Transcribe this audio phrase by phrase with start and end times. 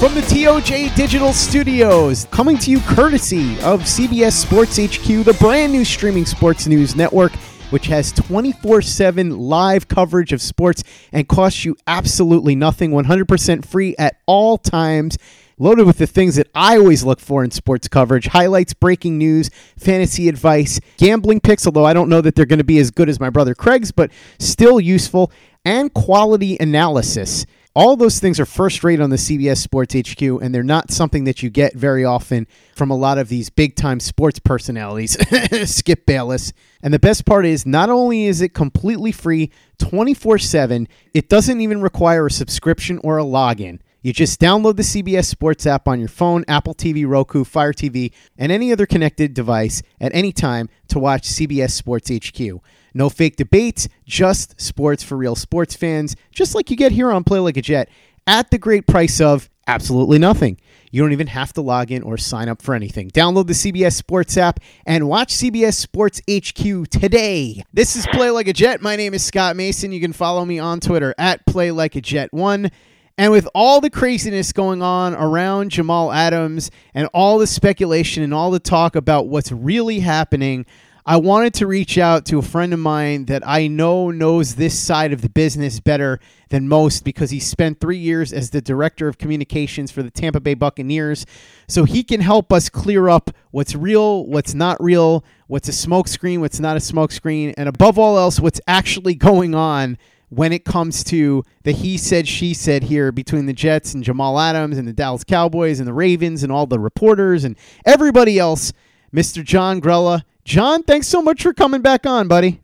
[0.00, 5.72] From the TOJ Digital Studios, coming to you courtesy of CBS Sports HQ, the brand
[5.72, 7.32] new streaming sports news network,
[7.70, 13.96] which has 24 7 live coverage of sports and costs you absolutely nothing, 100% free
[13.98, 15.16] at all times.
[15.58, 19.48] Loaded with the things that I always look for in sports coverage highlights, breaking news,
[19.78, 23.08] fantasy advice, gambling picks, although I don't know that they're going to be as good
[23.08, 25.32] as my brother Craig's, but still useful,
[25.64, 30.54] and quality analysis all those things are first rate on the CBS Sports HQ, and
[30.54, 34.00] they're not something that you get very often from a lot of these big time
[34.00, 35.14] sports personalities.
[35.70, 36.54] Skip Bayless.
[36.82, 41.60] And the best part is, not only is it completely free 24 7, it doesn't
[41.60, 43.80] even require a subscription or a login.
[44.06, 48.12] You just download the CBS Sports app on your phone, Apple TV, Roku, Fire TV,
[48.38, 52.62] and any other connected device at any time to watch CBS Sports HQ.
[52.94, 57.24] No fake debates, just sports for real sports fans, just like you get here on
[57.24, 57.88] Play Like a Jet,
[58.28, 60.60] at the great price of absolutely nothing.
[60.92, 63.10] You don't even have to log in or sign up for anything.
[63.10, 67.64] Download the CBS Sports app and watch CBS Sports HQ today.
[67.72, 68.80] This is Play Like a Jet.
[68.80, 69.90] My name is Scott Mason.
[69.90, 72.70] You can follow me on Twitter at Play Like a Jet1.
[73.18, 78.34] And with all the craziness going on around Jamal Adams and all the speculation and
[78.34, 80.66] all the talk about what's really happening,
[81.06, 84.78] I wanted to reach out to a friend of mine that I know knows this
[84.78, 89.08] side of the business better than most because he spent three years as the director
[89.08, 91.24] of communications for the Tampa Bay Buccaneers.
[91.68, 96.40] So he can help us clear up what's real, what's not real, what's a smokescreen,
[96.40, 99.96] what's not a smokescreen, and above all else, what's actually going on
[100.28, 104.38] when it comes to the he said, she said here between the Jets and Jamal
[104.38, 108.72] Adams and the Dallas Cowboys and the Ravens and all the reporters and everybody else.
[109.14, 109.42] Mr.
[109.42, 110.22] Jon Grella.
[110.44, 112.60] Jon, thanks so much for coming back on, buddy.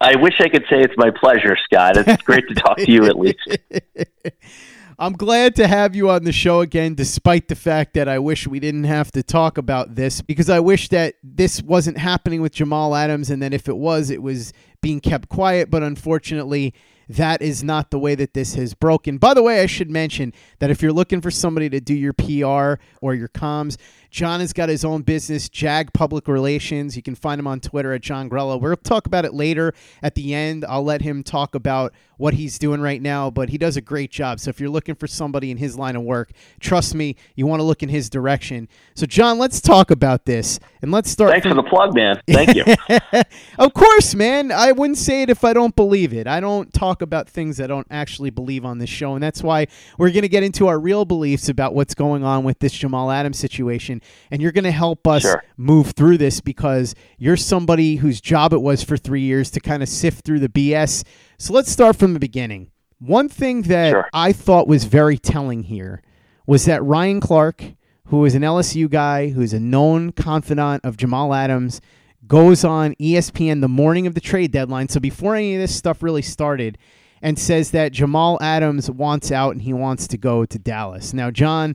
[0.00, 1.96] I wish I could say it's my pleasure, Scott.
[1.96, 3.58] It's great to talk to you at least.
[5.00, 8.48] I'm glad to have you on the show again, despite the fact that I wish
[8.48, 12.52] we didn't have to talk about this because I wish that this wasn't happening with
[12.52, 15.70] Jamal Adams and that if it was, it was being kept quiet.
[15.70, 16.74] But unfortunately,
[17.08, 19.18] that is not the way that this has broken.
[19.18, 22.12] By the way, I should mention that if you're looking for somebody to do your
[22.12, 23.76] PR or your comms,
[24.10, 26.96] Jon has got his own business, JAG Public Relations.
[26.96, 28.60] You can find him on Twitter at Jon Grella.
[28.60, 30.64] We'll talk about it later at the end.
[30.68, 34.10] I'll let him talk about what he's doing right now, but he does a great
[34.10, 34.40] job.
[34.40, 37.60] So if you're looking for somebody in his line of work, trust me, you want
[37.60, 38.68] to look in his direction.
[38.94, 40.58] So, Jon, let's talk about this.
[40.82, 41.30] And let's start.
[41.30, 42.20] Thanks from- for the plug, man.
[42.26, 42.64] Thank you.
[43.58, 44.50] of course, man.
[44.50, 46.26] I wouldn't say it if I don't believe it.
[46.26, 49.14] I don't talk about things I don't actually believe on this show.
[49.14, 52.42] And that's why we're going to get into our real beliefs about what's going on
[52.42, 53.97] with this Jamal Adams situation.
[54.30, 55.42] And you're going to help us Sure.
[55.56, 59.82] move through this because you're somebody whose job it was for three years to kind
[59.82, 61.04] of sift through the BS.
[61.38, 62.70] So let's start from the beginning.
[62.98, 64.08] One thing that Sure.
[64.12, 66.02] I thought was very telling here
[66.46, 67.62] was that Ryan Clark,
[68.06, 71.80] who is an LSU guy, who's a known confidant of Jamal Adams,
[72.26, 74.88] goes on ESPN the morning of the trade deadline.
[74.88, 76.76] So before any of this stuff really started,
[77.20, 81.12] and says that Jamal Adams wants out and he wants to go to Dallas.
[81.12, 81.74] Now, Jon,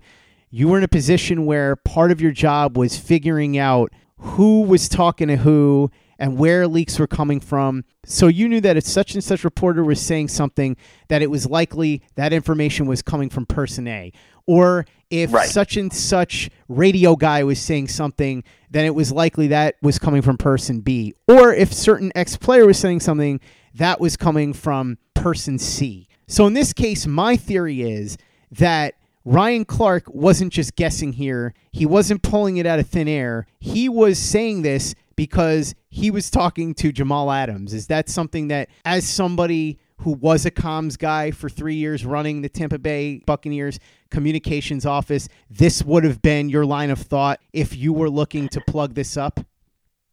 [0.55, 4.87] you were in a position where part of your job was figuring out who was
[4.87, 7.83] talking to who and where leaks were coming from.
[8.05, 10.77] So you knew that if such and such reporter was saying something,
[11.07, 14.11] that it was likely that information was coming from person A.
[14.45, 15.49] Or if Right.
[15.49, 20.21] such and such radio guy was saying something, then it was likely that was coming
[20.21, 21.15] from person B.
[21.27, 23.39] Or if certain ex player was saying something,
[23.73, 26.07] that was coming from person C.
[26.27, 28.19] So in this case, my theory is
[28.51, 28.93] that
[29.25, 31.53] Ryan Clark wasn't just guessing here.
[31.71, 33.47] He wasn't pulling it out of thin air.
[33.59, 37.73] He was saying this because he was talking to Jamal Adams.
[37.73, 42.41] Is that something that, as somebody who was a comms guy for three years running
[42.41, 43.79] the Tampa Bay Buccaneers
[44.09, 48.61] communications office, this would have been your line of thought if you were looking to
[48.61, 49.39] plug this up?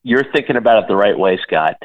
[0.02, 1.82] you're thinking about it the right way, Scott.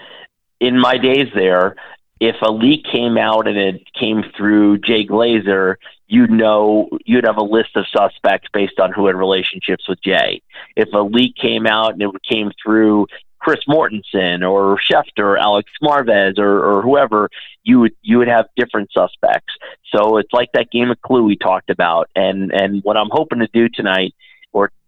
[0.59, 1.75] In my days there,
[2.19, 5.75] if a leak came out and it came through Jay Glazer,
[6.07, 10.41] you'd know you'd have a list of suspects based on who had relationships with Jay.
[10.75, 13.07] If a leak came out and it came through
[13.39, 17.29] Chris Mortensen or Schefter or Alex Marvez or, or whoever,
[17.63, 19.53] you would you would have different suspects.
[19.93, 22.09] So it's like that game of Clue we talked about.
[22.15, 24.15] And and what I'm hoping to do tonight,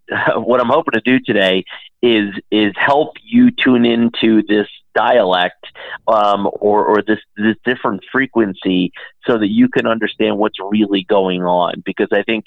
[0.35, 1.63] what I'm hoping to do today,
[2.01, 5.65] is is help you tune into this dialect
[6.07, 8.91] um, or, or this this different frequency
[9.25, 11.81] so that you can understand what's really going on.
[11.85, 12.45] Because I think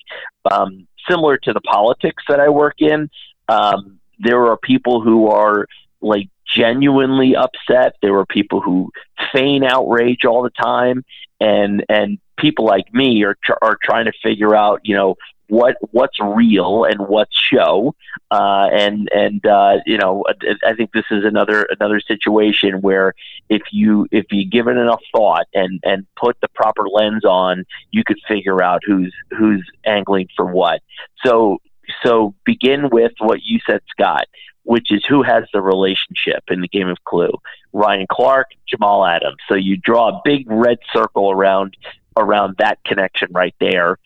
[0.50, 3.10] um, similar to the politics that I work in,
[3.48, 5.66] um, there are people who are
[6.00, 7.94] like genuinely upset.
[8.02, 8.90] There are people who
[9.32, 11.04] feign outrage all the time,
[11.40, 15.16] and and people like me are tr- are trying to figure out, you know,
[15.50, 17.94] what what's real and what's show.
[18.30, 23.14] Uh, and and uh, you know, I, I think this is another another situation where
[23.48, 27.64] if you if you give it enough thought and and put the proper lens on,
[27.90, 30.80] you could figure out who's who's angling for what.
[31.24, 31.58] So
[32.04, 34.26] so begin with what you said, Scott
[34.64, 37.32] which is who has the relationship in the game of Clue.
[37.72, 39.38] Ryan Clark, Jamal Adams.
[39.48, 41.76] So you draw a big red circle around
[42.16, 43.98] around that connection right there.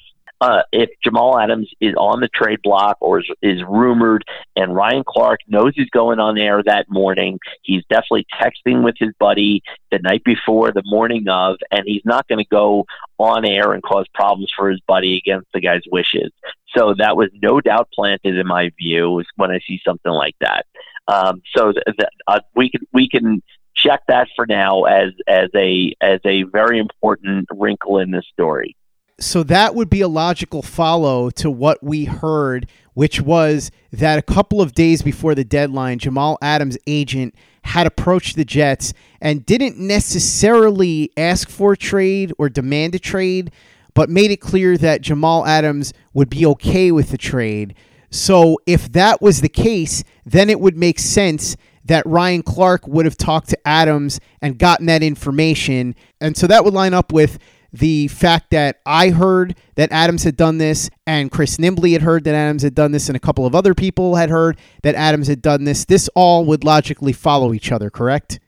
[0.45, 4.25] Uh, if Jamal Adams is on the trade block or is, is rumored,
[4.55, 9.09] and Ryan Clark knows he's going on air that morning, he's definitely texting with his
[9.19, 12.85] buddy the night before, the morning of, and he's not going to go
[13.17, 16.31] on air and cause problems for his buddy against the guy's wishes.
[16.77, 20.67] So that was no doubt planted in my view when I see something like that.
[21.09, 23.43] Um, so th- th- uh, we can we can
[23.75, 28.77] check that for now as as a as a very important wrinkle in this story.
[29.21, 34.23] So that would be a logical follow to what we heard, which was that a
[34.23, 39.79] couple of days before the deadline, Jamal Adams' agent had approached the Jets and didn't
[39.79, 43.53] necessarily ask for a trade or demand a trade,
[43.95, 47.75] but made it clear that Jamal Adams would be okay with the trade.
[48.11, 53.05] So if that was the case, then it would make sense that Ryan Clark would
[53.05, 55.95] have talked to Adams and gotten that information.
[56.21, 57.39] And so that would line up with
[57.75, 62.23] the fact that I heard that Adams had done this, and Chris Nimbley had heard
[62.25, 65.27] that Adams had done this, and a couple of other people had heard that Adams
[65.27, 65.85] had done this.
[65.85, 68.39] This all would logically follow each other, correct?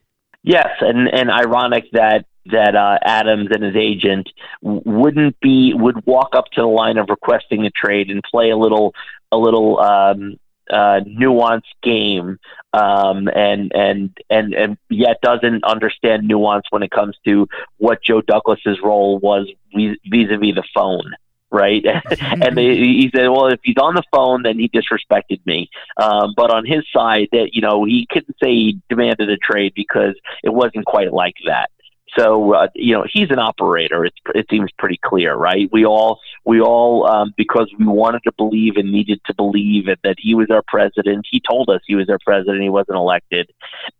[0.43, 4.28] Yes, and and ironic that that uh, Adams and his agent
[4.62, 8.56] wouldn't be would walk up to the line of requesting a trade and play a
[8.56, 8.94] little
[9.32, 10.37] a little um,
[10.70, 12.38] uh, nuanced game,
[12.76, 18.20] um, and and and and yet doesn't understand nuance when it comes to what Joe
[18.20, 21.14] Douglas's role was vis-a-vis the phone.
[21.49, 21.84] Right,
[22.20, 26.34] and they, he said, "Well, if he's on the phone, then he disrespected me." Um,
[26.37, 30.17] but on his side, that you know, he couldn't say he demanded a trade because
[30.43, 31.70] it wasn't quite like that.
[32.17, 34.05] So uh, you know he's an operator.
[34.05, 35.69] It's, it seems pretty clear, right?
[35.73, 40.17] We all we all um, because we wanted to believe and needed to believe that
[40.19, 41.26] he was our president.
[41.29, 42.62] He told us he was our president.
[42.62, 43.50] He wasn't elected,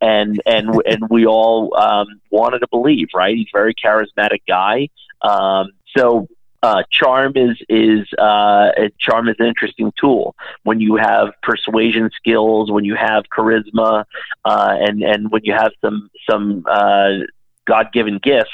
[0.01, 3.37] and and and we all um, wanted to believe, right?
[3.37, 4.89] He's a very charismatic guy.
[5.23, 6.29] Um, so
[6.63, 12.71] uh, charm is is uh, charm is an interesting tool when you have persuasion skills,
[12.71, 14.05] when you have charisma,
[14.45, 17.11] uh, and and when you have some some uh,
[17.67, 18.51] God given gifts,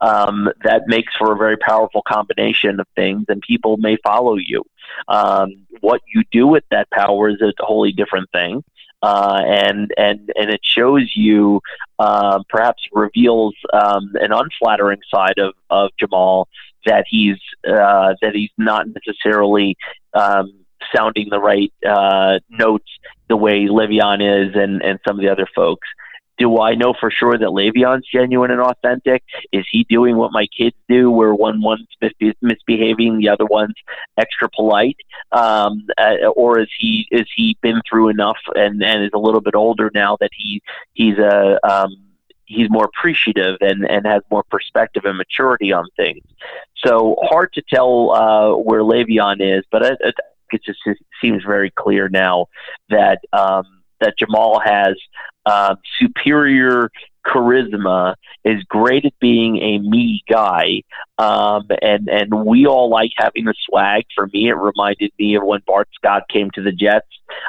[0.00, 4.64] um, that makes for a very powerful combination of things, and people may follow you.
[5.08, 8.62] Um, what you do with that power is a wholly different thing.
[9.02, 11.62] Uh, and and and it shows you,
[11.98, 16.48] uh, perhaps reveals um, an unflattering side of, of Jamal
[16.84, 19.76] that he's uh, that he's not necessarily
[20.12, 20.52] um,
[20.94, 22.88] sounding the right uh, notes
[23.28, 25.88] the way Le'Veon is and and some of the other folks.
[26.40, 29.22] Do I know for sure that Le'Veon's genuine and authentic?
[29.52, 31.86] Is he doing what my kids do, where one one's
[32.40, 33.74] misbehaving, the other one's
[34.16, 34.96] extra polite,
[35.32, 39.42] um, uh, or is he is he been through enough and and is a little
[39.42, 40.62] bit older now that he
[40.94, 41.94] he's a um,
[42.46, 46.24] he's more appreciative and, and has more perspective and maturity on things.
[46.84, 50.80] So hard to tell uh, where Le'Veon is, but it, it just
[51.20, 52.46] seems very clear now
[52.88, 54.96] that um, that Jamal has
[55.46, 56.90] uh, superior
[57.26, 58.14] charisma,
[58.44, 60.82] is great at being a me guy,
[61.18, 64.04] um, and and we all like having the swag.
[64.14, 67.06] For me, it reminded me of when Bart Scott came to the Jets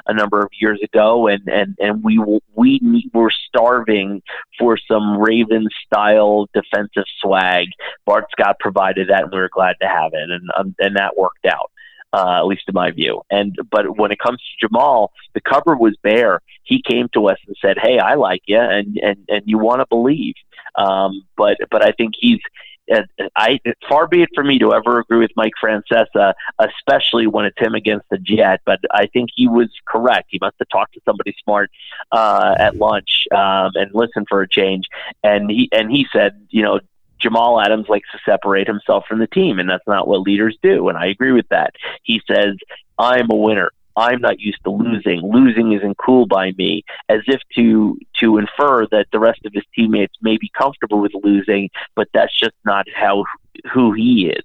[0.08, 2.20] a number of years ago, and and and we
[2.54, 4.22] we were starving
[4.60, 7.68] for some Raven style defensive swag.
[8.06, 11.18] Bart Scott provided that, and we were glad to have it, and um, and that
[11.18, 11.72] worked out.
[12.14, 13.22] Uh, at least in my view.
[13.30, 16.42] And but when it comes to Jamal, the cover was bare.
[16.64, 19.82] He came to us and said, "Hey, I like you, and and and you want
[19.82, 20.36] to believe."
[20.76, 22.40] Um, but but I think he's
[22.92, 23.04] uh,
[23.36, 27.58] I far be it for me to ever agree with Mike Francesa, especially when it's
[27.58, 28.62] him against the Jet.
[28.66, 30.28] But I think he was correct.
[30.30, 31.72] He must have talked to somebody smart
[32.12, 34.86] uh, at lunch um, and listened for a change.
[35.24, 36.80] And he and he said, you know,
[37.22, 40.90] Jamal Adams likes to separate himself from the team, and that's not what leaders do.
[40.90, 41.76] And I agree with that.
[42.04, 42.56] He says,
[42.98, 45.22] "I'm a winner." I'm not used to losing.
[45.22, 49.64] Losing isn't cool by me, as if to to infer that the rest of his
[49.76, 53.26] teammates may be comfortable with losing, but that's just not how
[53.74, 54.44] who he is.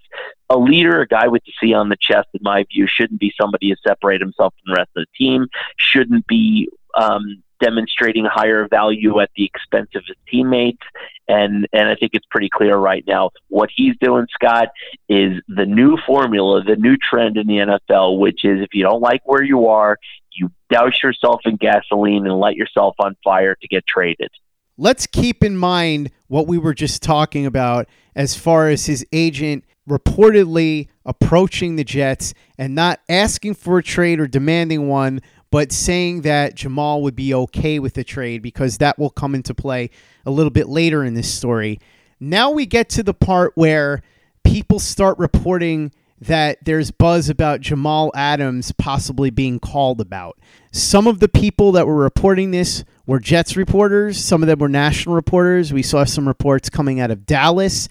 [0.51, 3.33] A leader, a guy with the C on the chest, in my view, shouldn't be
[3.41, 5.47] somebody who separate himself from the rest of the team.
[5.77, 10.83] Shouldn't be um, demonstrating higher value at the expense of his teammates.
[11.29, 14.69] And and I think it's pretty clear right now what he's doing, Scott,
[15.09, 19.01] is the new formula, the new trend in the NFL, which is if you don't
[19.01, 19.99] like where you are,
[20.33, 24.31] you douse yourself in gasoline and light yourself on fire to get traded.
[24.79, 29.65] Let's keep in mind what we were just talking about as far as his agent
[29.89, 36.23] reportedly approaching the Jets and not asking for a trade or demanding one, but saying
[36.23, 39.91] that Jamal would be okay with the trade because that will come into play
[40.25, 41.79] a little bit later in this story.
[42.19, 44.03] Now we get to the part where
[44.45, 50.39] people start reporting that there's buzz about Jamal Adams possibly being called about.
[50.73, 54.69] Some of the people that were reporting this were Jets reporters, some of them were
[54.69, 55.73] national reporters.
[55.73, 57.89] We saw some reports coming out of Dallas.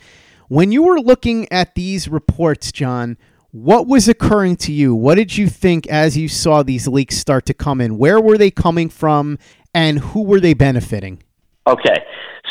[0.47, 3.17] When you were looking at these reports, Jon,
[3.55, 4.93] what was occurring to you?
[4.93, 7.97] What did you think as you saw these leaks start to come in?
[7.97, 9.39] Where were they coming from
[9.73, 11.23] and who were they benefiting?
[11.65, 12.03] Okay,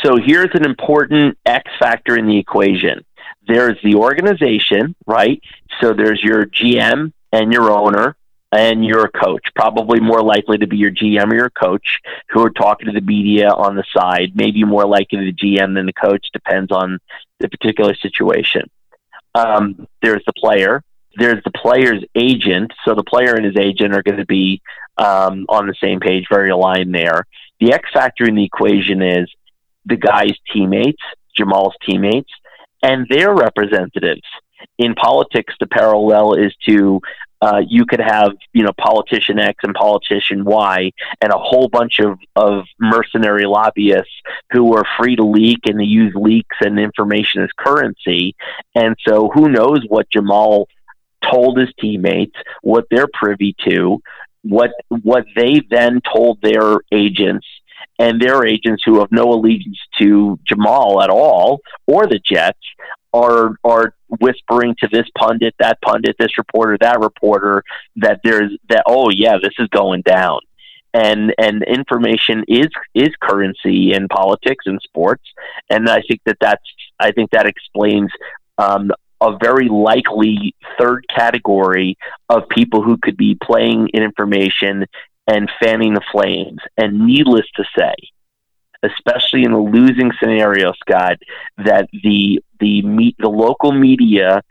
[0.02, 3.04] so here's an important X factor in the equation.
[3.46, 5.42] There's the organization, right?
[5.82, 8.16] So there's your GM and your owner
[8.50, 12.50] and your coach, probably more likely to be your GM or your coach who are
[12.50, 16.28] talking to the media on the side, maybe more likely the GM than the coach,
[16.32, 16.98] depends on
[17.40, 18.70] the particular situation.
[19.34, 20.82] Um, there's the player,
[21.16, 22.72] there's the player's agent.
[22.84, 24.62] So the player and his agent are going to be
[24.96, 27.26] um, on the same page, very aligned there.
[27.60, 29.28] The X factor in the equation is
[29.84, 31.02] the guy's teammates,
[31.36, 32.30] Jamal's teammates,
[32.82, 34.22] and their representatives.
[34.78, 37.00] In politics, the parallel is to
[37.42, 41.98] uh, you could have you know politician X and politician Y and a whole bunch
[41.98, 44.14] of, of mercenary lobbyists
[44.50, 48.34] who are free to leak and to use leaks and information as currency.
[48.74, 50.68] And so who knows what Jamal
[51.30, 54.00] told his teammates, what they're privy to,
[54.42, 57.46] what what they then told their agents
[57.98, 62.58] and their agents who have no allegiance to Jamal at all or the Jets
[63.12, 67.62] are are whispering to this pundit, that pundit, this reporter, that reporter
[67.96, 70.40] that there's that oh yeah, this is going down.
[70.92, 75.24] And and information is is currency in politics and sports,
[75.68, 76.62] and I think that that's
[77.00, 78.10] I think that explains
[78.58, 81.96] um, a very likely third category
[82.28, 84.86] of people who could be playing in information
[85.26, 86.60] and fanning the flames.
[86.76, 87.94] And needless to say,
[88.82, 91.18] especially in a losing scenario, Scott,
[91.58, 92.82] that the the
[93.18, 94.42] the local media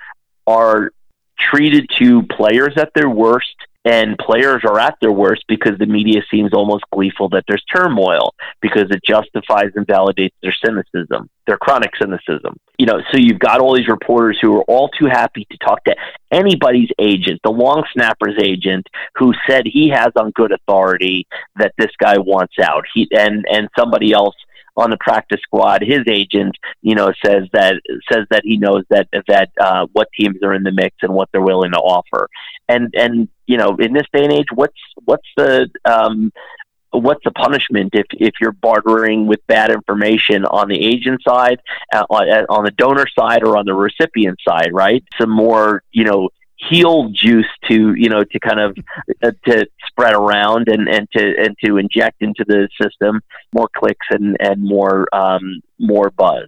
[0.47, 0.91] are
[1.37, 6.21] treated to players at their worst and players are at their worst because the media
[6.31, 11.91] seems almost gleeful that there's turmoil because it justifies and validates their cynicism, their chronic
[12.01, 12.57] cynicism.
[12.77, 15.83] You know, so you've got all these reporters who are all too happy to talk
[15.85, 15.95] to
[16.31, 21.91] anybody's agent, the long snapper's agent, who said he has on good authority that this
[21.99, 22.85] guy wants out.
[22.93, 24.35] He and and somebody else
[24.75, 25.83] on the practice squad.
[25.83, 27.75] His agent, you know, says that
[28.11, 31.29] says that he knows that that uh, what teams are in the mix and what
[31.31, 32.29] they're willing to offer.
[32.67, 36.31] And and you know, in this day and age, what's what's the um,
[36.91, 41.59] what's the punishment if if you're bartering with bad information on the agent side,
[41.93, 44.69] uh, on the donor side, or on the recipient side?
[44.71, 45.03] Right.
[45.19, 46.29] Some more, you know
[46.69, 48.77] heel juice to you know to kind of
[49.23, 53.21] uh, to spread around and and to and to inject into the system
[53.53, 56.47] more clicks and and more um, more buzz.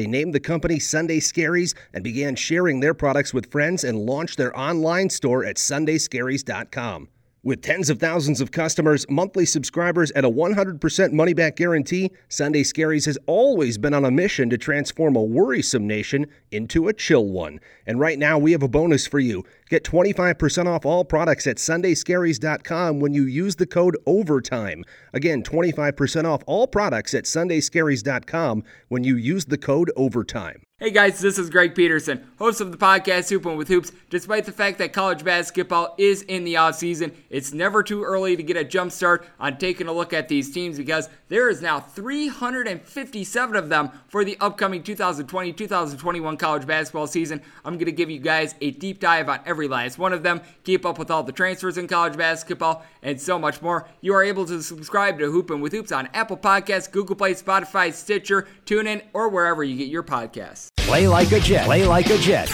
[0.07, 4.57] named the company Sunday Scaries and began sharing their products with friends and launched their
[4.57, 7.09] online store at sundayscaries.com.
[7.43, 12.61] With tens of thousands of customers, monthly subscribers, and a 100% money back guarantee, Sunday
[12.61, 17.25] Scaries has always been on a mission to transform a worrisome nation into a chill
[17.25, 17.59] one.
[17.87, 19.43] And right now, we have a bonus for you.
[19.71, 24.83] Get 25% off all products at sundayscaries.com when you use the code OVERTIME.
[25.13, 30.63] Again, 25% off all products at sundayscaries.com when you use the code OVERTIME.
[30.81, 33.91] Hey guys, this is Greg Peterson, host of the podcast Hoopin' with Hoops.
[34.09, 38.35] Despite the fact that college basketball is in the off season, it's never too early
[38.35, 41.61] to get a jump start on taking a look at these teams because there is
[41.61, 47.43] now 357 of them for the upcoming 2020-2021 college basketball season.
[47.63, 50.41] I'm going to give you guys a deep dive on every last one of them,
[50.63, 53.87] keep up with all the transfers in college basketball, and so much more.
[54.01, 57.93] You are able to subscribe to Hoopin' with Hoops on Apple Podcasts, Google Play, Spotify,
[57.93, 60.69] Stitcher, TuneIn, or wherever you get your podcasts.
[60.77, 61.65] Play like a Jet.
[61.65, 62.47] Play like a Jet.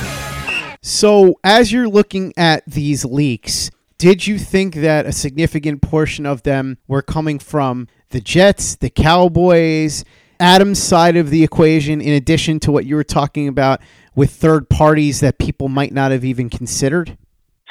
[0.81, 6.43] So, as you're looking at these leaks, did you think that a significant portion of
[6.43, 10.05] them were coming from the Jets, the Cowboys,
[10.39, 13.81] Adams' side of the equation, in addition to what you were talking about
[14.17, 17.17] with third parties that people might not have even considered?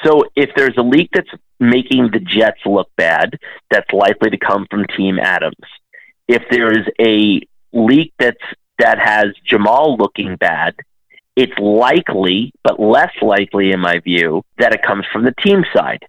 [0.03, 3.37] So, if there's a leak that's making the Jets look bad,
[3.69, 5.55] that's likely to come from Team Adams.
[6.27, 7.41] If there's a
[7.73, 8.37] leak that's
[8.79, 10.75] that has Jamal looking bad,
[11.35, 16.05] it's likely, but less likely in my view, that it comes from the team side.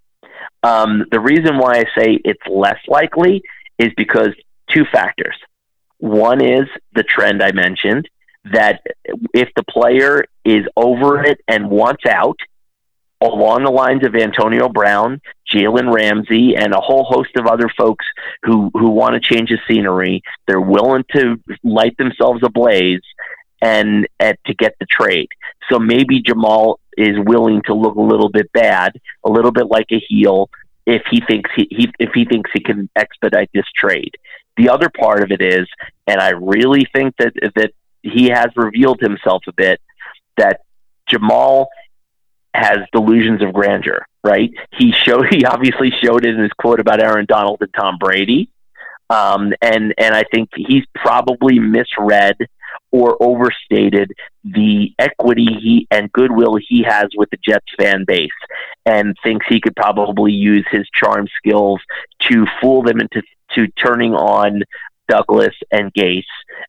[0.62, 3.42] Um, the reason why I say it's less likely
[3.78, 4.30] is because
[4.70, 5.36] two factors.
[5.98, 8.08] One is the trend I mentioned
[8.52, 8.82] that
[9.34, 12.38] if the player is over it and wants out,
[13.20, 15.20] along the lines of Antonio Brown,
[15.52, 18.04] Jalen Ramsey, and a whole host of other folks
[18.44, 20.22] who, who want to change the scenery.
[20.46, 23.02] They're willing to light themselves ablaze
[23.60, 25.28] and, and to get the trade.
[25.70, 28.92] So maybe Jamal is willing to look a little bit bad,
[29.24, 30.48] a little bit like a heel,
[30.86, 34.14] if he thinks he, he if he thinks he can expedite this trade.
[34.56, 35.68] The other part of it is,
[36.06, 39.80] and I really think that that he has revealed himself a bit,
[40.36, 40.60] that
[41.08, 41.68] Jamal
[42.54, 44.50] has delusions of grandeur, right?
[44.72, 48.50] He showed he obviously showed it in his quote about Aaron Donald and Tom Brady.
[49.10, 52.36] Um, and and I think he's probably misread
[52.90, 54.12] or overstated
[54.44, 58.30] the equity he and goodwill he has with the Jets fan base,
[58.84, 61.80] and thinks he could probably use his charm skills
[62.20, 63.22] to fool them into
[63.54, 64.62] to turning on
[65.08, 66.22] Douglas and Gase.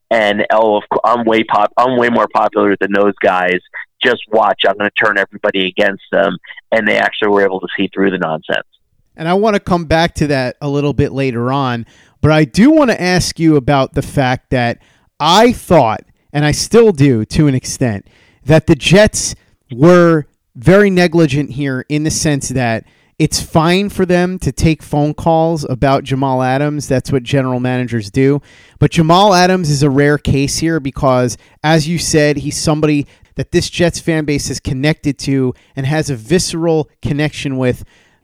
[0.09, 3.59] And oh, I'm way pop, I'm way more popular than those guys.
[4.01, 6.37] Just watch, I'm going to turn everybody against them.
[6.71, 8.67] And they actually were able to see through the nonsense.
[9.15, 11.85] And I want to come back to that a little bit later on.
[12.21, 14.81] But I do want to ask you about the fact that
[15.19, 18.07] I thought, and I still do to an extent,
[18.45, 19.35] that the Jets
[19.71, 20.25] were
[20.55, 22.85] very negligent here in the sense that
[23.19, 26.87] it's fine for them to take phone calls about Jamal Adams.
[26.87, 28.41] That's what general managers do.
[28.79, 33.05] But Jamal Adams is a rare case here because, as you said, he's somebody
[33.35, 37.83] that this Jets fan base is connected to and has a visceral connection with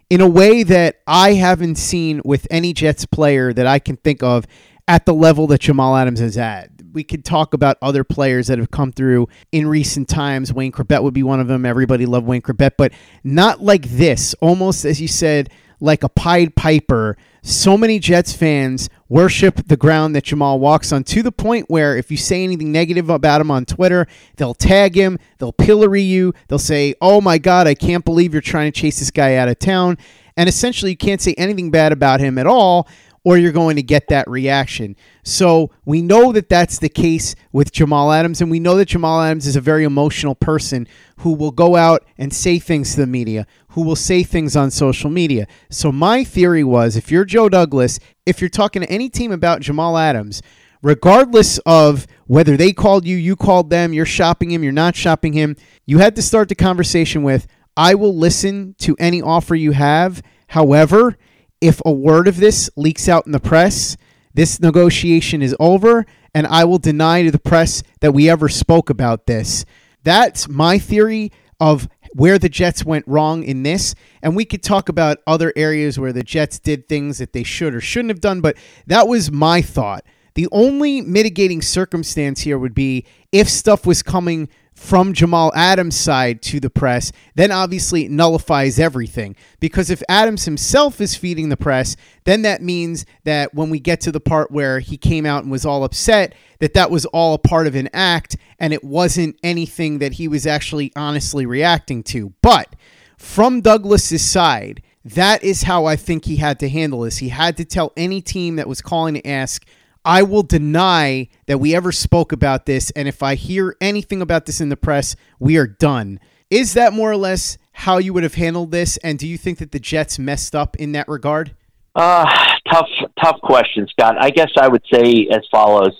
[0.10, 4.23] in a way that I haven't seen with any Jets player that I can think
[4.23, 4.45] of
[4.88, 6.69] at the level that Jamal Adams is at.
[6.95, 10.53] We could talk about other players that have come through in recent times.
[10.53, 11.65] Wayne Chrebet would be one of them.
[11.65, 14.34] Everybody loved Wayne Chrebet, but not like this.
[14.36, 17.17] Almost, as you said, like a Pied Piper.
[17.43, 21.97] So many Jets fans worship the ground that Jamal walks on to the point where
[21.97, 26.34] if you say anything negative about him on Twitter, they'll tag him, they'll pillory you,
[26.47, 29.49] they'll say, Oh my God, I can't believe you're trying to chase this guy out
[29.49, 29.97] of town.
[30.38, 32.88] And essentially, you can't say anything bad about him at all
[33.25, 34.95] or you're going to get that reaction.
[35.23, 39.19] So we know that that's the case with Jamal Adams, and we know that Jamal
[39.19, 43.07] Adams is a very emotional person who will go out and say things to the
[43.07, 45.47] media, who will say things on social media.
[45.71, 49.59] So my theory was if you're Joe Douglas, if you're talking to any team about
[49.59, 50.43] Jamal Adams,
[50.83, 55.33] regardless of whether they called you, you called them, you're shopping him, you're not shopping
[55.33, 55.55] him,
[55.88, 60.21] you had to start the conversation with, I will listen to any offer you have.
[60.49, 61.17] However,
[61.61, 63.97] if a word of this leaks out in the press,
[64.33, 68.89] this negotiation is over, and I will deny to the press that we ever spoke
[68.89, 69.65] about this.
[70.03, 73.95] That's my theory of where the Jets went wrong in this.
[74.21, 77.73] And we could talk about other areas where the Jets did things that they should
[77.75, 80.05] or shouldn't have done, but that was my thought.
[80.35, 84.49] The only mitigating circumstance here would be if stuff was coming
[84.86, 89.36] from Jamal Adams' side to the press, then obviously it nullifies everything.
[89.60, 94.00] Because if Adams himself is feeding the press, then that means that when we get
[94.02, 97.34] to the part where he came out and was all upset, that that was all
[97.34, 102.04] a part of an act and it wasn't anything that he was actually honestly reacting
[102.04, 102.34] to.
[102.43, 102.76] But
[103.17, 107.17] from Douglas's side, that is how I think he had to handle this.
[107.17, 109.65] He had to tell any team that was calling to ask,
[110.05, 112.91] I will deny that we ever spoke about this.
[112.91, 116.19] And if I hear anything about this in the press, we are done.
[116.51, 118.97] Is that more or less how you would have handled this?
[118.97, 121.55] And do you think that the Jets messed up in that regard?
[121.95, 122.25] Uh,
[122.71, 122.89] tough,
[123.21, 124.15] tough question, Scott.
[124.19, 125.99] I guess I would say as follows,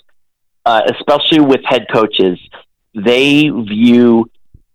[0.64, 2.38] uh, especially with head coaches,
[2.94, 4.30] they view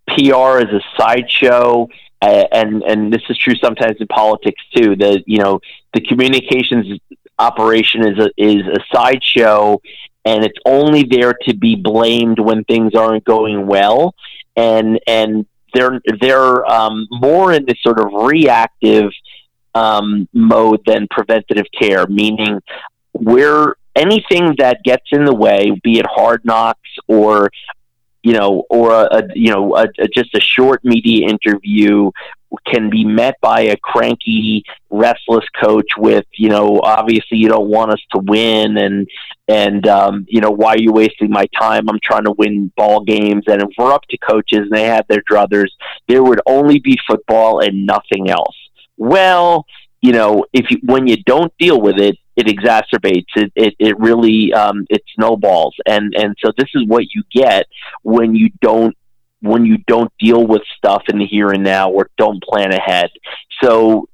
[0.08, 1.88] PR as a sideshow.
[2.22, 4.96] And and this is true sometimes in politics too.
[4.96, 5.60] The you know
[5.96, 7.00] the communications
[7.42, 9.82] operation is a is a sideshow,
[10.26, 14.16] and it's only there to be blamed when things aren't going well,
[14.56, 19.12] and and they're they're um, more in this sort of reactive
[19.74, 22.62] um, mode than preventative care, meaning
[23.14, 27.50] where anything that gets in the way, be it hard knocks or
[28.24, 32.12] you know, or a, a you know, a, a, just a short media interview
[32.66, 37.92] can be met by a cranky, restless coach with, you know, obviously you don't want
[37.92, 39.08] us to win, and
[39.48, 41.90] and um, you know, why are you wasting my time?
[41.90, 45.06] I'm trying to win ball games, and if we're up to coaches and they have
[45.08, 45.70] their druthers,
[46.08, 48.56] there would only be football and nothing else.
[48.98, 49.66] Well,
[50.02, 53.52] you know, if you, when you don't deal with it, it exacerbates it.
[53.56, 57.68] It, it really um, it snowballs, and and so this is what you get
[58.04, 58.96] when you don't
[59.42, 63.10] when you don't deal with stuff in the here and now or don't plan ahead.
[63.62, 64.08] So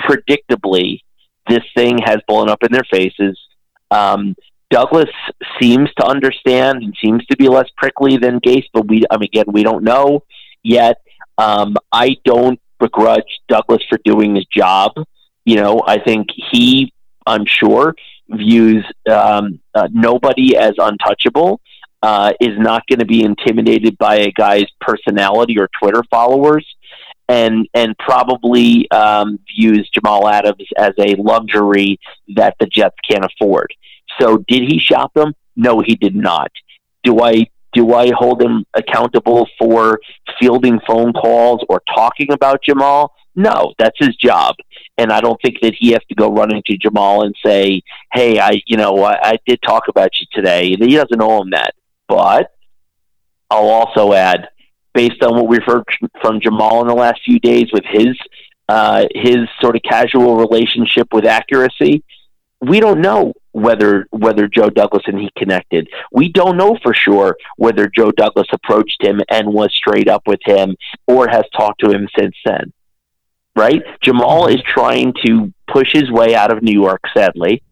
[0.00, 1.00] predictably,
[1.48, 3.38] this thing has blown up in their faces.
[3.90, 4.34] Um,
[4.70, 5.10] Douglas
[5.60, 9.28] seems to understand and seems to be less prickly than Gase, but we, I mean,
[9.32, 10.24] again, we don't know
[10.62, 10.96] yet.
[11.36, 14.92] Um, I don't begrudge Douglas for doing his job.
[15.44, 16.92] You know, I think he,
[17.26, 17.94] I'm sure,
[18.30, 21.60] views um, uh, nobody as untouchable.
[22.02, 26.66] Uh, is not going to be intimidated by a guy's personality or Twitter followers,
[27.28, 32.00] and and probably um, views Jamal Adams as a luxury
[32.34, 33.72] that the Jets can't afford.
[34.20, 35.32] So, did he shop them?
[35.54, 36.50] No, he did not.
[37.04, 39.98] Do I do I hold him accountable for
[40.38, 43.12] fielding phone calls or talking about Jamal?
[43.34, 44.56] No, that's his job.
[44.98, 48.38] And I don't think that he has to go running to Jamal and say, "Hey,
[48.38, 51.74] I, you know, I, I did talk about you today." He doesn't owe him that.
[52.12, 52.52] But
[53.50, 54.50] I'll also add,
[54.92, 55.84] based on what we've heard
[56.20, 58.14] from Jamal in the last few days with his
[58.68, 62.04] uh, his sort of casual relationship with accuracy,
[62.60, 65.88] we don't know whether whether Joe Douglas and he connected.
[66.12, 70.40] We don't know for sure whether Joe Douglas approached him and was straight up with
[70.44, 72.74] him or has talked to him since then.
[73.56, 73.82] Right?
[74.02, 77.62] Jamal is trying to push his way out of New York, sadly,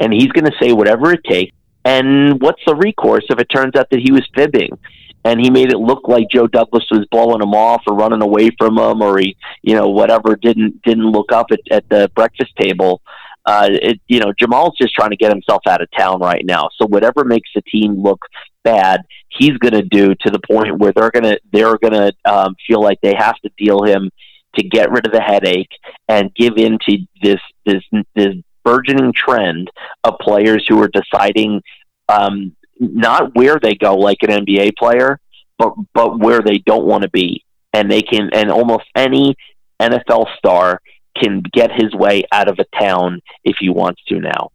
[0.00, 1.54] and he's going to say whatever it takes.
[1.84, 4.78] And what's the recourse if it turns out that he was fibbing?
[5.26, 8.50] and he made it look like Joe Douglas was blowing him off or running away
[8.58, 12.52] from him or he you know whatever didn't didn't look up at, at the breakfast
[12.60, 13.00] table
[13.46, 16.70] uh, it, you know, Jamal's just trying to get himself out of town right now.
[16.80, 18.20] So whatever makes the team look
[18.62, 22.12] bad, he's going to do to the point where they're going to they're going to
[22.24, 24.10] um, feel like they have to deal him
[24.56, 25.72] to get rid of the headache
[26.08, 27.82] and give in to this this
[28.14, 29.70] this burgeoning trend
[30.04, 31.62] of players who are deciding
[32.08, 35.20] um, not where they go like an NBA player,
[35.58, 39.36] but but where they don't want to be, and they can and almost any
[39.80, 40.80] NFL star
[41.20, 44.50] can get his way out of a town if he wants to now.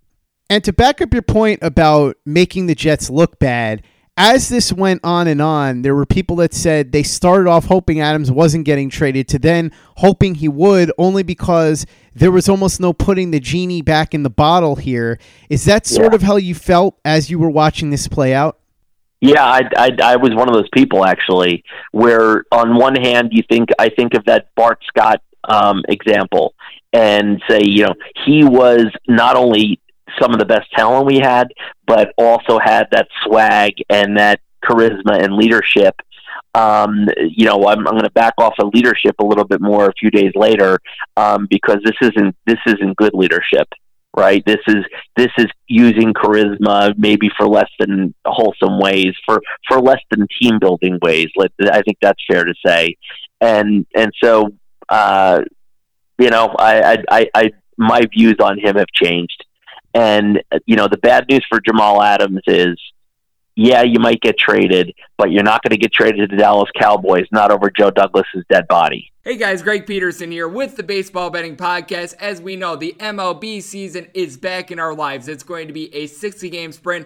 [0.49, 3.83] And to back up your point about making the Jets look bad,
[4.19, 8.01] as this went on and on, there were people that said they started off hoping
[8.01, 12.91] Adams wasn't getting traded to then hoping he would, only because there was almost no
[12.91, 15.17] putting the genie back in the bottle here.
[15.49, 16.15] Is that sort yeah.
[16.15, 18.59] of how you felt as you were watching this play out?
[19.21, 23.43] Yeah, I, I, I was one of those people actually, where on one hand you
[23.49, 26.53] think I think of that Bart Scott um, example
[26.91, 27.93] and say, you know,
[28.25, 29.79] he was not only
[30.21, 31.47] some of the best talent we had,
[31.85, 35.95] but also had that swag and that charisma and leadership.
[36.55, 39.87] Um, you know, I'm, I'm going to back off of leadership a little bit more
[39.87, 40.79] a few days later
[41.15, 43.67] um, because this isn't this isn't good leadership.
[44.15, 44.43] right?
[44.45, 44.83] This is
[45.15, 50.59] this is using charisma maybe for less than wholesome ways, for for less than team
[50.59, 51.27] building ways.
[51.39, 52.95] I think that's fair to say,
[53.41, 54.49] and and so
[54.89, 55.41] uh,
[56.17, 59.45] you know, I, I, I, I my views on him have changed,
[59.99, 62.79] and you know, the bad news for Jamal Adams is
[63.55, 66.69] yeah, you might get traded, but you're not going to get traded to the Dallas
[66.79, 69.11] Cowboys, not over Joe Douglas's dead body.
[69.25, 72.15] Hey guys, Greg Peterson here with the Baseball Betting Podcast.
[72.21, 75.27] As we know, the MLB season is back in our lives.
[75.27, 77.05] It's going to be a 60 game sprint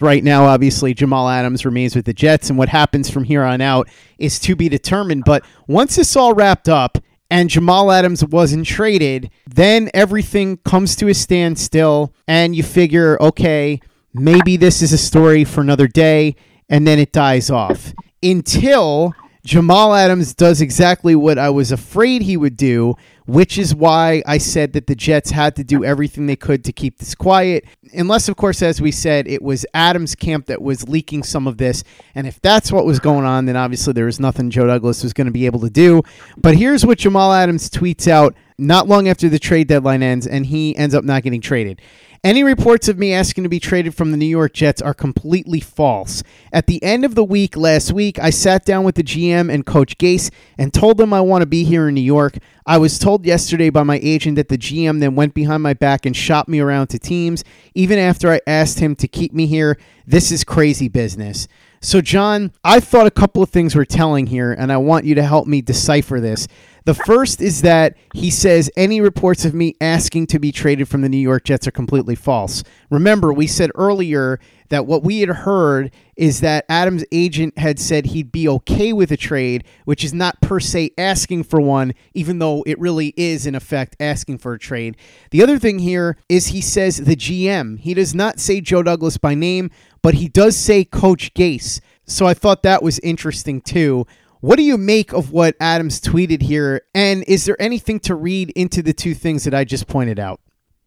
[0.00, 3.60] Right now, obviously, Jamal Adams remains with the Jets, and what happens from here on
[3.60, 5.24] out is to be determined.
[5.24, 6.98] But once this all wrapped up
[7.30, 13.80] and Jamal Adams wasn't traded, then everything comes to a standstill, and you figure, okay,
[14.14, 16.36] maybe this is a story for another day,
[16.68, 19.12] and then it dies off until
[19.44, 22.94] Jamal Adams does exactly what I was afraid he would do,
[23.28, 26.72] which is why I said that the Jets had to do everything they could to
[26.72, 27.66] keep this quiet.
[27.92, 31.58] Unless, of course, as we said, it was Adams' camp that was leaking some of
[31.58, 31.84] this.
[32.14, 35.12] And if that's what was going on, then obviously there was nothing Joe Douglas was
[35.12, 36.02] going to be able to do.
[36.38, 40.46] But here's what Jamal Adams tweets out not long after the trade deadline ends, and
[40.46, 41.82] he ends up not getting traded.
[42.24, 45.60] Any reports of me asking to be traded from the New York Jets are completely
[45.60, 46.24] false.
[46.52, 49.64] At the end of the week last week, I sat down with the GM and
[49.64, 52.38] Coach Gase and told them I want to be here in New York.
[52.66, 56.04] I was told yesterday by my agent that the GM then went behind my back
[56.04, 59.78] and shopped me around to teams, even after I asked him to keep me here.
[60.04, 61.46] This is crazy business.
[61.80, 65.14] So, Jon, I thought a couple of things were telling here, and I want you
[65.14, 66.48] to help me decipher this.
[66.88, 71.02] The first is that he says any reports of me asking to be traded from
[71.02, 72.64] the New York Jets are completely false.
[72.88, 78.06] Remember, we said earlier that what we had heard is that Adams' agent had said
[78.06, 82.38] he'd be okay with a trade, which is not per se asking for one, even
[82.38, 84.96] though it really is, in effect, asking for a trade.
[85.30, 87.80] The other thing here is he says the GM.
[87.80, 89.70] He does not say Joe Douglas by name,
[90.00, 91.82] but he does say Coach Gase.
[92.06, 94.06] So I thought that was interesting too.
[94.40, 96.82] What do you make of what Adams tweeted here?
[96.94, 100.40] And is there anything to read into the two things that I just pointed out?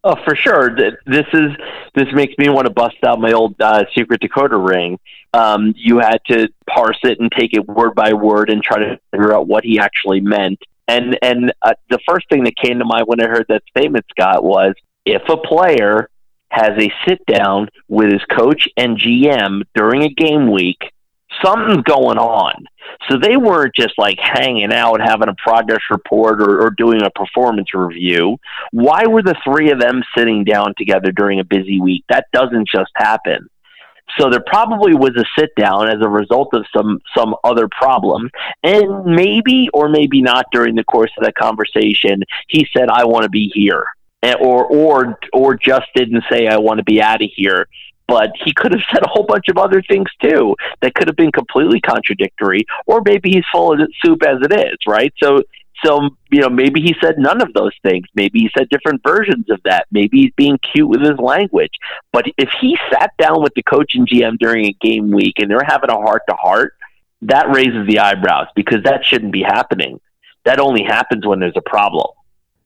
[0.04, 0.76] Oh, for sure.
[0.76, 1.52] This is
[1.94, 5.00] this makes me want to bust out my old uh, secret decoder ring.
[5.34, 9.00] Um, you had to parse it and take it word by word and try to
[9.12, 10.60] figure out what he actually meant.
[10.88, 14.06] And and uh, the first thing that came to mind when I heard that statement,
[14.10, 14.74] Scott, was
[15.06, 16.10] if a player
[16.50, 20.80] has a sit down with his coach and GM during a game week,
[21.44, 22.66] something's going on.
[23.10, 27.10] So they weren't just like hanging out, having a progress report or, or doing a
[27.10, 28.38] performance review.
[28.72, 32.04] Why were the three of them sitting down together during a busy week?
[32.10, 33.50] That doesn't just happen.
[34.20, 38.30] So there probably was a sit down as a result of some some other problem,
[38.64, 43.24] and maybe or maybe not during the course of that conversation, he said, "I want
[43.24, 43.86] to be here,"
[44.40, 47.68] or or or just didn't say, "I want to be out of here."
[48.12, 51.16] But he could have said a whole bunch of other things too that could have
[51.16, 55.14] been completely contradictory, or maybe he's full of soup as it is, right?
[55.24, 55.44] So,
[55.86, 58.06] so you know, maybe he said none of those things.
[58.14, 59.88] Maybe he said different versions of that.
[59.92, 61.72] Maybe he's being cute with his language.
[62.12, 65.50] But if he sat down with the coach and GM during a game week and
[65.50, 66.76] they're having a heart to heart,
[67.22, 70.02] that raises the eyebrows because that shouldn't be happening.
[70.44, 72.08] That only happens when there's a problem.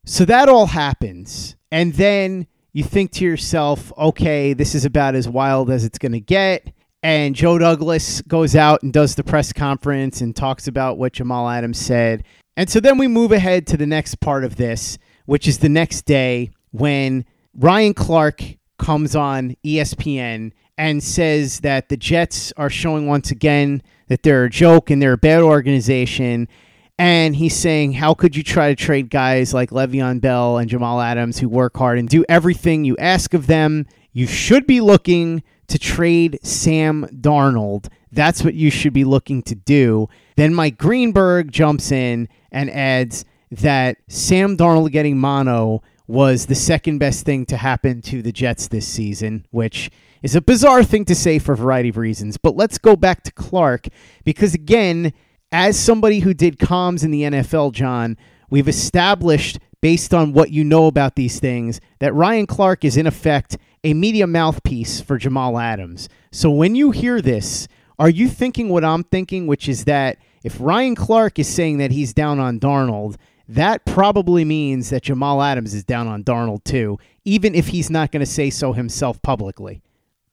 [0.07, 5.29] So that all happens, and then you think to yourself, okay, this is about as
[5.29, 6.73] wild as it's going to get.
[7.01, 11.47] And Joe Douglas goes out and does the press conference and talks about what Jamal
[11.47, 12.25] Adams said.
[12.57, 15.69] And so then we move ahead to the next part of this, which is the
[15.69, 18.43] next day when Ryan Clark
[18.77, 24.49] comes on ESPN and says that the Jets are showing once again that they're a
[24.49, 26.49] joke and they're a bad organization
[26.97, 31.01] and he's saying, How could you try to trade guys like Le'Veon Bell and Jamal
[31.01, 33.85] Adams who work hard and do everything you ask of them?
[34.13, 37.87] You should be looking to trade Sam Darnold.
[38.11, 40.07] That's what you should be looking to do.
[40.37, 46.99] Then Mike Greenberg jumps in and adds that Sam Darnold getting mono was the second
[46.99, 49.89] best thing to happen to the Jets this season, which
[50.21, 52.37] is a bizarre thing to say for a variety of reasons.
[52.37, 53.87] But let's go back to Clark
[54.23, 55.13] because, again,
[55.57, 58.17] as somebody who did comms in the NFL, Jon,
[58.49, 63.07] we've established based on what you know about these things that Ryan Clark is in
[63.07, 66.09] effect a media mouthpiece for Jamal Adams.
[66.29, 70.57] So when you hear this, Are you thinking what I'm thinking, which is that if
[70.59, 73.15] Ryan Clark is saying that he's down on Darnold,
[73.47, 78.11] that probably means that Jamal Adams is down on Darnold too, even if he's not
[78.11, 79.81] going to say so himself publicly.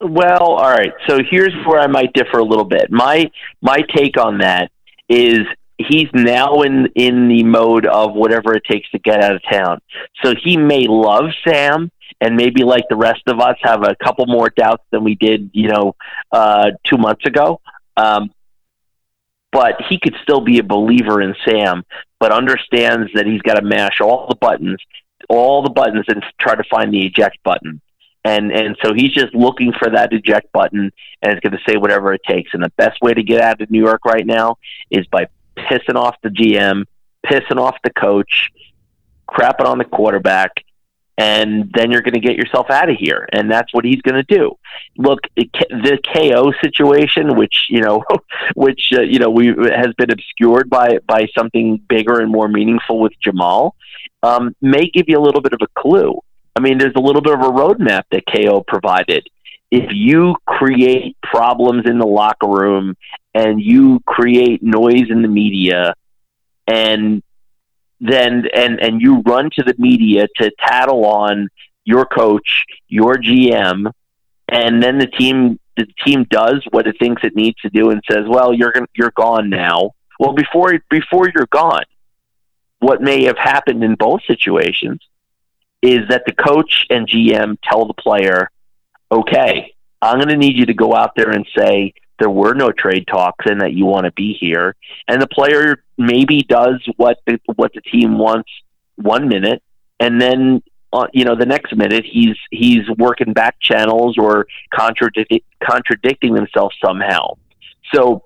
[0.01, 0.93] Well, all right.
[1.09, 2.91] So here's where I might differ a little bit.
[2.91, 3.31] My
[3.61, 4.73] my take on that
[5.13, 5.41] is
[5.77, 9.81] he's now in in the mode of whatever it takes to get out of town.
[10.25, 14.27] So he may love Sam and maybe like the rest of us have a couple
[14.27, 15.95] more doubts than we did, you know,
[16.31, 17.61] uh, two months ago.
[17.97, 18.31] Um,
[19.51, 21.85] but he could still be a believer in Sam,
[22.19, 24.79] but understands that he's got to mash all the buttons,
[25.29, 27.81] all the buttons, and try to find the eject button.
[28.25, 31.77] And and so he's just looking for that eject button, and it's going to say
[31.77, 32.55] whatever it takes.
[32.55, 34.59] And the best way to get out of New York right now
[34.91, 36.85] is by pissing off the GM,
[37.27, 38.51] pissing off the coach,
[39.29, 40.53] crapping on the quarterback,
[41.19, 43.29] and then you're going to get yourself out of here.
[43.33, 44.57] And that's what he's going to do.
[44.97, 48.03] Look, the KO situation, which you know,
[48.55, 52.99] which uh, you know, we has been obscured by by something bigger and more meaningful
[53.01, 53.75] with Jamal,
[54.23, 56.19] um, may give you a little bit of a clue.
[56.55, 59.27] I mean, there's a little bit of a roadmap that KO provided.
[59.71, 62.95] If you create problems in the locker room
[63.35, 65.95] and you create noise in the media
[66.67, 67.23] and
[68.01, 71.49] then and and you run to the media to tattle on
[71.85, 73.91] your coach, your GM,
[74.49, 78.03] and then the team the team does what it thinks it needs to do and
[78.11, 81.85] says, "Well, you're going you're gone now." Well, before before you're gone,
[82.81, 85.01] what may have happened in both situations
[85.83, 88.51] is that the coach and GM tell the player,
[89.11, 92.71] "Okay, I'm going to need you to go out there and say, there were no
[92.71, 94.77] trade talks and that you want to be here.
[95.09, 98.49] And the player maybe does what the, what the team wants
[98.95, 99.61] one minute,
[99.99, 105.41] and then uh, you know the next minute he's he's working back channels or contradicting
[105.65, 107.35] contradicting himself somehow.
[107.93, 108.25] So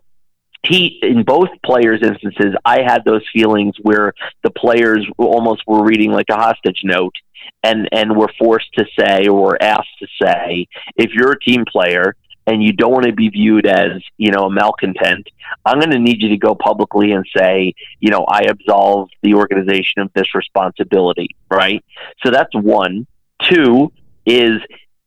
[0.62, 6.10] he in both players' instances, I had those feelings where the players almost were reading
[6.10, 7.14] like a hostage note,
[7.62, 12.14] and and we're forced to say or asked to say, if you're a team player
[12.46, 15.28] and you don't want to be viewed as, you know, a malcontent,
[15.64, 19.34] I'm going to need you to go publicly and say, you know, I absolve the
[19.34, 21.84] organization of this responsibility, right?
[22.22, 23.06] So that's one.
[23.42, 23.92] Two
[24.24, 24.60] is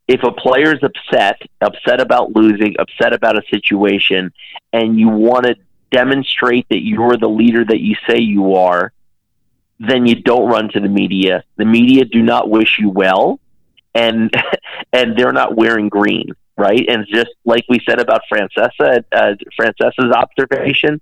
[0.10, 4.34] if a player's upset, upset about losing, upset about a situation,
[4.73, 5.56] and you want to
[5.91, 8.91] demonstrate that you're the leader that you say you are,
[9.80, 11.44] then you don't run to the media.
[11.58, 13.39] The media do not wish you well,
[13.96, 14.34] and
[14.94, 16.86] and they're not wearing green right?
[16.89, 21.00] And just like we said about Francesa, uh, Francesa's observation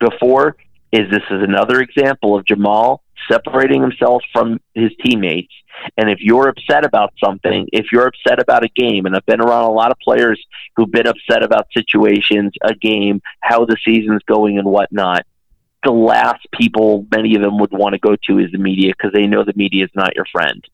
[0.00, 0.56] before,
[0.90, 5.52] is this is another example of Jamal separating himself from his teammates.
[5.96, 9.40] And if you're upset about something, if you're upset about a game, and I've been
[9.40, 10.42] around a lot of players
[10.76, 15.26] who've been upset about situations, a game, how the season's going, and whatnot.
[15.84, 19.12] The last people many of them would want to go to is the media because
[19.12, 20.64] they know the media is not your friend.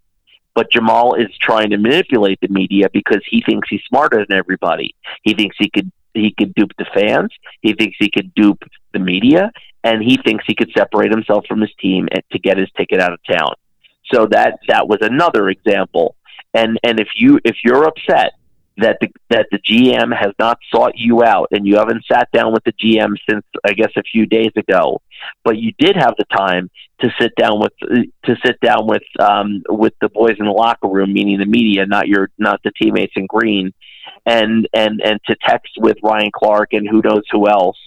[0.54, 4.94] But Jamal is trying to manipulate the media because he thinks he's smarter than everybody.
[5.22, 7.30] He thinks he could he could dupe the fans.
[7.60, 9.52] He thinks he could dupe the media,
[9.84, 13.12] and he thinks he could separate himself from his team to get his ticket out
[13.12, 13.54] of town.
[14.12, 16.16] So that that was another example.
[16.52, 18.32] And and if you if you're upset
[18.80, 22.52] that the that the GM has not sought you out and you haven't sat down
[22.52, 25.00] with the GM since I guess a few days ago,
[25.44, 29.62] but you did have the time to sit down with to sit down with um,
[29.68, 33.12] with the boys in the locker room, meaning the media, not your not the teammates
[33.16, 33.72] in green,
[34.26, 37.78] and and and to text with Ryan Clark and who knows who else,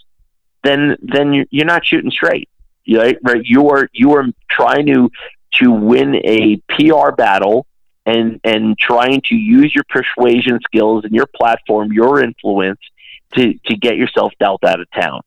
[0.63, 2.49] then then you're not shooting straight.
[2.87, 3.41] Right, right.
[3.43, 5.09] You are you are trying to
[5.61, 7.65] to win a PR battle
[8.05, 12.79] and and trying to use your persuasion skills and your platform, your influence
[13.35, 15.21] to to get yourself dealt out of town.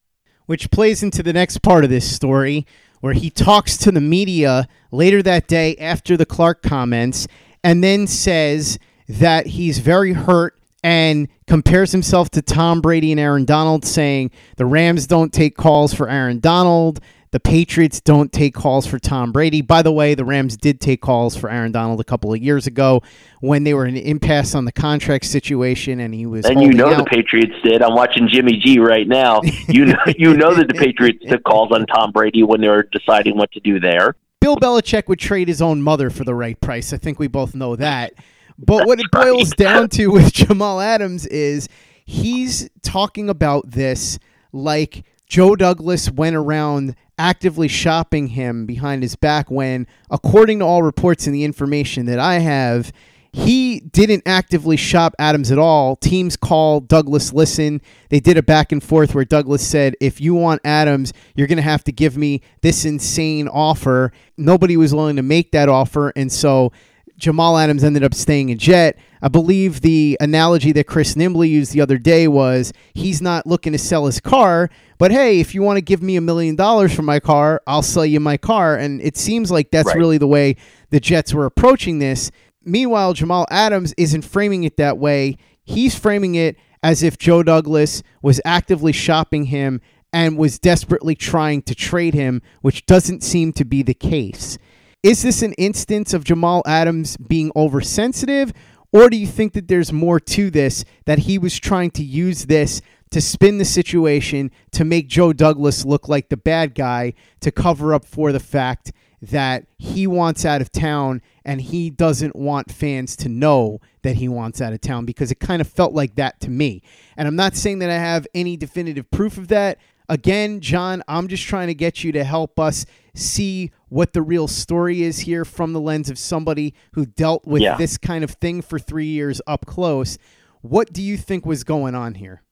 [0.46, 2.66] Which plays into the next part of this story,
[3.00, 7.26] where he talks to the media later that day after the Clark comments,
[7.64, 13.44] and then says that he's very hurt and compares himself to Tom Brady and Aaron
[13.44, 17.00] Donald, saying the Rams don't take calls for Aaron Donald.
[17.32, 19.60] The Patriots don't take calls for Tom Brady.
[19.60, 22.66] By the way, the Rams did take calls for Aaron Donald a couple of years
[22.66, 23.02] ago
[23.40, 26.46] when they were in an impasse on the contract situation, and he was.
[26.46, 26.98] And you know out.
[26.98, 27.82] the Patriots did.
[27.82, 29.40] I'm watching Jimmy G right now.
[29.68, 32.84] You know, you know that the Patriots took calls on Tom Brady when they were
[32.84, 34.14] deciding what to do there.
[34.40, 36.92] Bill Belichick would trade his own mother for the right price.
[36.92, 38.12] I think we both know that.
[38.58, 39.56] But what it boils right.
[39.56, 41.68] down to with Jamal Adams is
[42.04, 44.18] he's talking about this
[44.52, 50.82] like Joe Douglas went around actively shopping him behind his back when, according to all
[50.82, 52.92] reports and the information that I have,
[53.32, 55.96] he didn't actively shop Adams at all.
[55.96, 57.82] Teams called Douglas listen.
[58.08, 61.56] They did a back and forth where Douglas said, if you want Adams, you're going
[61.56, 64.12] to have to give me this insane offer.
[64.38, 66.14] Nobody was willing to make that offer.
[66.16, 66.72] And so
[67.16, 68.98] Jamal Adams ended up staying a Jet.
[69.22, 73.72] I believe the analogy that Chris Nimbley used the other day was he's not looking
[73.72, 76.94] to sell his car, but hey, if you want to give me a million dollars
[76.94, 78.76] for my car, I'll sell you my car.
[78.76, 79.96] And it seems like that's Right.
[79.96, 80.56] really the way
[80.90, 82.30] the Jets were approaching this.
[82.64, 85.36] Meanwhile, Jamal Adams isn't framing it that way.
[85.64, 89.80] He's framing it as if Joe Douglas was actively shopping him
[90.12, 94.58] and was desperately trying to trade him, which doesn't seem to be the case.
[95.06, 98.52] Is this an instance of Jamal Adams being oversensitive,
[98.90, 102.46] or do you think that there's more to this, that he was trying to use
[102.46, 107.52] this to spin the situation to make Joe Douglas look like the bad guy to
[107.52, 108.90] cover up for the fact
[109.22, 114.26] that he wants out of town and he doesn't want fans to know that he
[114.28, 116.82] wants out of town because it kind of felt like that to me.
[117.16, 119.78] And I'm not saying that I have any definitive proof of that.
[120.08, 124.46] Again, Jon, I'm just trying to get you to help us see what the real
[124.46, 127.76] story is here from the lens of somebody who dealt with Yeah.
[127.76, 130.18] this kind of thing for three years up close.
[130.62, 132.42] What do you think was going on here?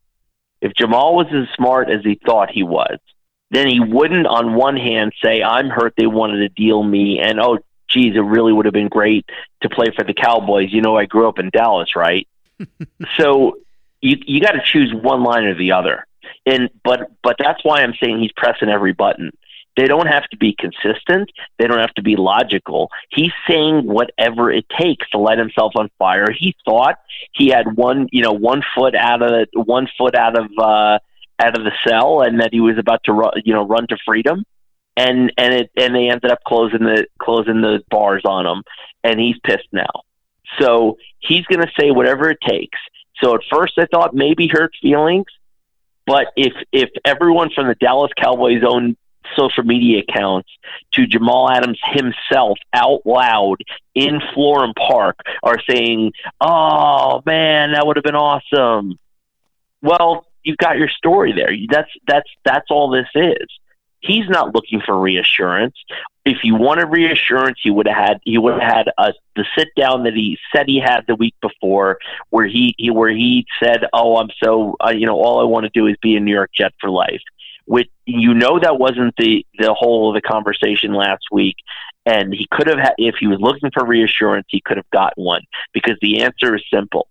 [0.60, 2.98] if Jamal was as smart as he thought he was,
[3.50, 7.38] then he wouldn't, on one hand, say, I'm hurt they wanted to deal me, and
[7.38, 9.28] oh, geez, it really would have been great
[9.60, 10.72] to play for the Cowboys.
[10.72, 12.26] You know, I grew up in Dallas, right?
[13.18, 13.58] so
[14.00, 16.06] you you got to choose one line or the other.
[16.46, 19.30] And but but that's why I'm saying he's pressing every button.
[19.76, 21.32] They don't have to be consistent.
[21.58, 22.90] They don't have to be logical.
[23.10, 26.30] He's saying whatever it takes to light himself on fire.
[26.30, 26.96] He thought
[27.32, 30.98] he had one, you know, one foot out of one foot out of uh,
[31.40, 33.96] out of the cell, and that he was about to, run, you know, run to
[34.06, 34.44] freedom.
[34.96, 38.62] And and it and they ended up closing the closing the bars on him,
[39.02, 40.02] and he's pissed now.
[40.60, 42.78] So he's going to say whatever it takes.
[43.16, 45.26] So at first I thought maybe hurt feelings,
[46.06, 48.96] but if if everyone from the Dallas Cowboys own
[49.36, 50.48] social media accounts
[50.92, 53.56] to Jamal Adams himself out loud
[53.94, 58.98] in Florham Park are saying, "Oh man, that would have been awesome."
[59.82, 61.54] Well, you've got your story there.
[61.68, 63.48] That's that's that's all this is.
[64.04, 65.74] He's not looking for reassurance.
[66.26, 69.68] If you wanted reassurance, he would have had he would have had a, the sit
[69.76, 71.98] down that he said he had the week before,
[72.28, 75.64] where he, he where he said, "Oh, I'm so uh, you know all I want
[75.64, 77.22] to do is be a New York Jet for life."
[77.66, 81.56] Which you know that wasn't the the whole of the conversation last week,
[82.04, 85.24] and he could have had if he was looking for reassurance, he could have gotten
[85.24, 85.42] one
[85.72, 87.08] because the answer is simple.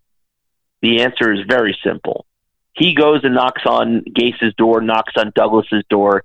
[0.84, 2.28] The answer is very simple.
[2.76, 6.24] He goes and knocks on Gase's door, knocks on Douglas's door,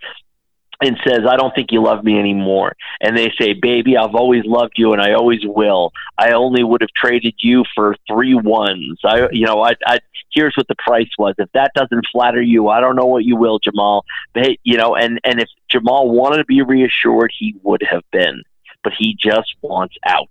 [0.81, 2.76] and says, I don't think you love me anymore.
[3.01, 5.93] And they say, Baby, I've always loved you and I always will.
[6.16, 9.01] I only would have traded you for three ones.
[9.05, 9.99] I you know, I I
[10.33, 11.35] here's what the price was.
[11.39, 14.05] If that doesn't flatter you, I don't know what you will, Jamal.
[14.35, 18.43] But you know, and, and if Jamal wanted to be reassured, he would have been.
[18.85, 20.31] But he just wants out.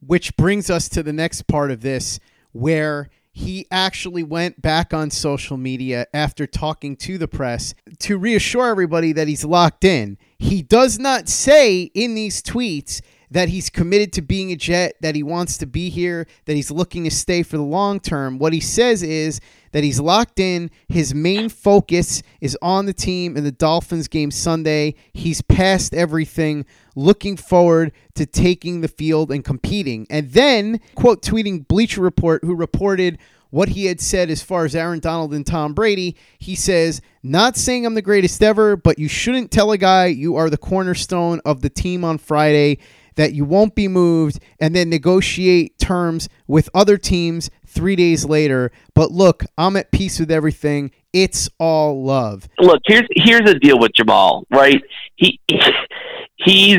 [0.00, 2.20] Which brings us to the next part of this,
[2.52, 8.66] where he actually went back on social media after talking to the press to reassure
[8.66, 10.18] everybody that he's locked in.
[10.40, 13.00] He does not say in these tweets
[13.30, 16.70] that he's committed to being a Jet, that he wants to be here, that he's
[16.70, 18.38] looking to stay for the long term.
[18.38, 19.40] What he says is
[19.72, 20.70] that he's locked in.
[20.88, 24.94] His main focus is on the team in the Dolphins game Sunday.
[25.12, 26.64] He's past everything,
[26.96, 30.06] looking forward to taking the field and competing.
[30.08, 33.18] And then, quote, tweeting Bleacher Report, who reported
[33.50, 36.16] what he had said as far as Aaron Donald and Tom Brady.
[36.38, 40.36] He says, Not saying I'm the greatest ever, but you shouldn't tell a guy you
[40.36, 42.78] are the cornerstone of the team on Friday,
[43.18, 48.70] that you won't be moved, and then negotiate terms with other teams three days later.
[48.94, 50.92] But look, I'm at peace with everything.
[51.12, 52.48] It's all love.
[52.60, 54.80] Look, here's here's the deal with Jamal, right?
[55.16, 55.40] He
[56.36, 56.78] he's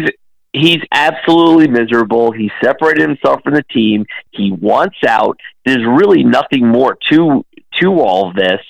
[0.54, 2.32] he's absolutely miserable.
[2.32, 4.06] He separated himself from the team.
[4.32, 5.38] He wants out.
[5.66, 7.46] There's really nothing more to
[7.82, 8.61] to all this.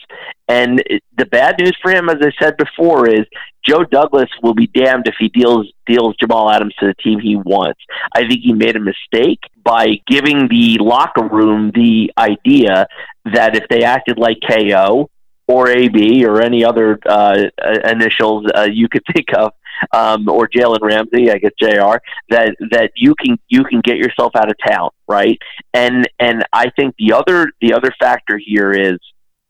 [0.48, 0.84] And
[1.16, 3.26] the bad news for him, as I said before, is
[3.64, 7.36] Joe Douglas will be damned if he deals deals Jamal Adams to the team he
[7.36, 7.80] wants.
[8.14, 12.88] I think he made a mistake by giving the locker room the idea
[13.26, 15.10] that if they acted like KO
[15.48, 17.44] or AB or any other uh,
[17.86, 19.52] initials uh, you could think of,
[19.92, 21.98] um, or Jalen Ramsey, I guess Jr.
[22.30, 25.40] That that you can you can get yourself out of town, right?
[25.74, 29.00] And and I think the other the other factor here is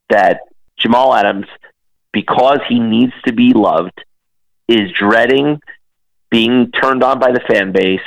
[0.08, 0.40] that
[0.76, 1.46] Jamal Adams,
[2.12, 4.04] because he needs to be loved,
[4.68, 5.60] is dreading
[6.30, 8.00] being turned on by the fan base,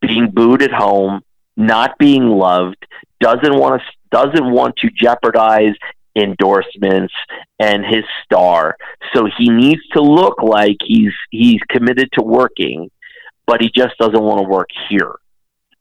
[0.00, 1.20] being booed at home,
[1.56, 2.86] not being loved,
[3.20, 5.74] doesn't want to doesn't want to jeopardize
[6.16, 7.14] endorsements
[7.58, 8.76] and his star.
[9.14, 12.90] So he needs to look like he's he's committed to working,
[13.46, 15.14] but he just doesn't want to work here.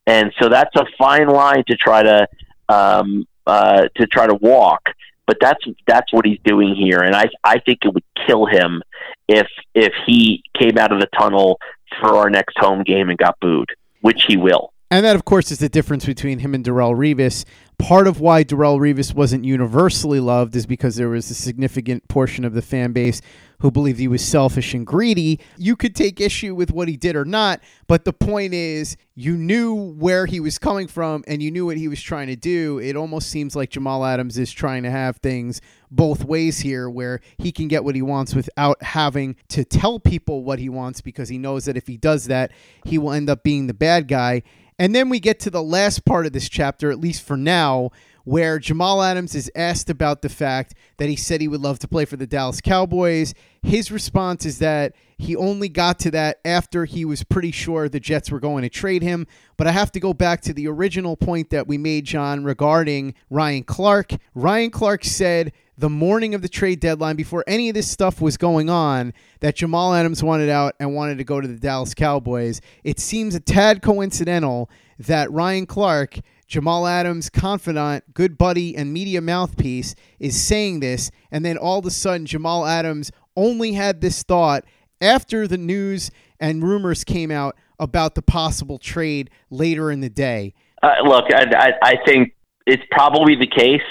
[0.05, 2.27] And so that's a fine line to try to
[2.67, 4.81] um, uh, to try to walk.
[5.25, 8.81] But that's that's what he's doing here, and I I think it would kill him
[9.27, 11.59] if if he came out of the tunnel
[11.99, 13.69] for our next home game and got booed,
[14.01, 14.73] which he will.
[14.91, 17.45] And that, of course, is the difference between him and Darrelle Revis.
[17.79, 22.43] Part of why Darrelle Revis wasn't universally loved is because there was a significant portion
[22.43, 23.21] of the fan base
[23.59, 25.39] who believed he was selfish and greedy.
[25.57, 29.35] You could take issue with what he did or not, but the point is, you
[29.35, 32.79] knew where he was coming from and you knew what he was trying to do.
[32.79, 37.21] It almost seems like Jamal Adams is trying to have things both ways here, where
[37.37, 41.29] he can get what he wants without having to tell people what he wants because
[41.29, 42.51] he knows that if he does that,
[42.85, 44.43] he will end up being the bad guy.
[44.79, 47.91] And then we get to the last part of this chapter, at least for now,
[48.23, 51.87] where Jamal Adams is asked about the fact that he said he would love to
[51.87, 53.33] play for the Dallas Cowboys.
[53.61, 57.99] His response is that he only got to that after he was pretty sure the
[57.99, 59.27] Jets were going to trade him.
[59.57, 63.15] But I have to go back to the original point that we made, Jon, regarding
[63.29, 64.13] Ryan Clark.
[64.33, 68.35] Ryan Clark said the morning of the trade deadline, before any of this stuff was
[68.35, 72.59] going on, that Jamal Adams wanted out and wanted to go to the Dallas Cowboys.
[72.83, 74.69] It seems a tad coincidental
[74.99, 76.19] that Ryan Clark
[76.49, 81.85] Jamal Adams' confidant, good buddy, and media mouthpiece is saying this, and then all of
[81.85, 84.65] a sudden, Jamal Adams only had this thought
[84.99, 86.09] after the news
[86.39, 90.55] and rumors came out about the possible trade later in the day.
[90.81, 92.33] Uh, look, I, I, think
[92.65, 93.81] it's probably the case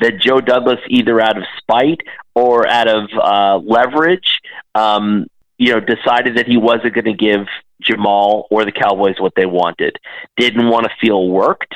[0.00, 2.00] that Joe Douglas, either out of spite
[2.34, 4.40] or out of uh, leverage,
[4.74, 5.26] um,
[5.58, 7.46] you know, decided that he wasn't going to give
[7.80, 9.98] Jamal or the Cowboys what they wanted.
[10.36, 11.74] Didn't want to feel worked.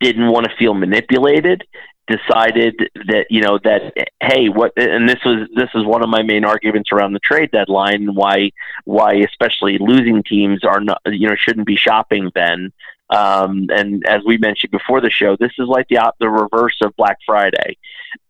[0.00, 1.64] Didn't want to feel manipulated.
[2.06, 6.22] Decided that you know that hey what and this was this is one of my
[6.22, 8.50] main arguments around the trade deadline why
[8.84, 12.74] why especially losing teams are not you know shouldn't be shopping then
[13.10, 16.94] um, and as we mentioned before the show this is like the the reverse of
[16.96, 17.76] Black Friday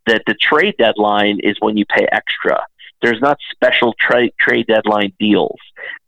[0.06, 2.64] that the trade deadline is when you pay extra
[3.04, 5.58] there's not special tra- trade deadline deals.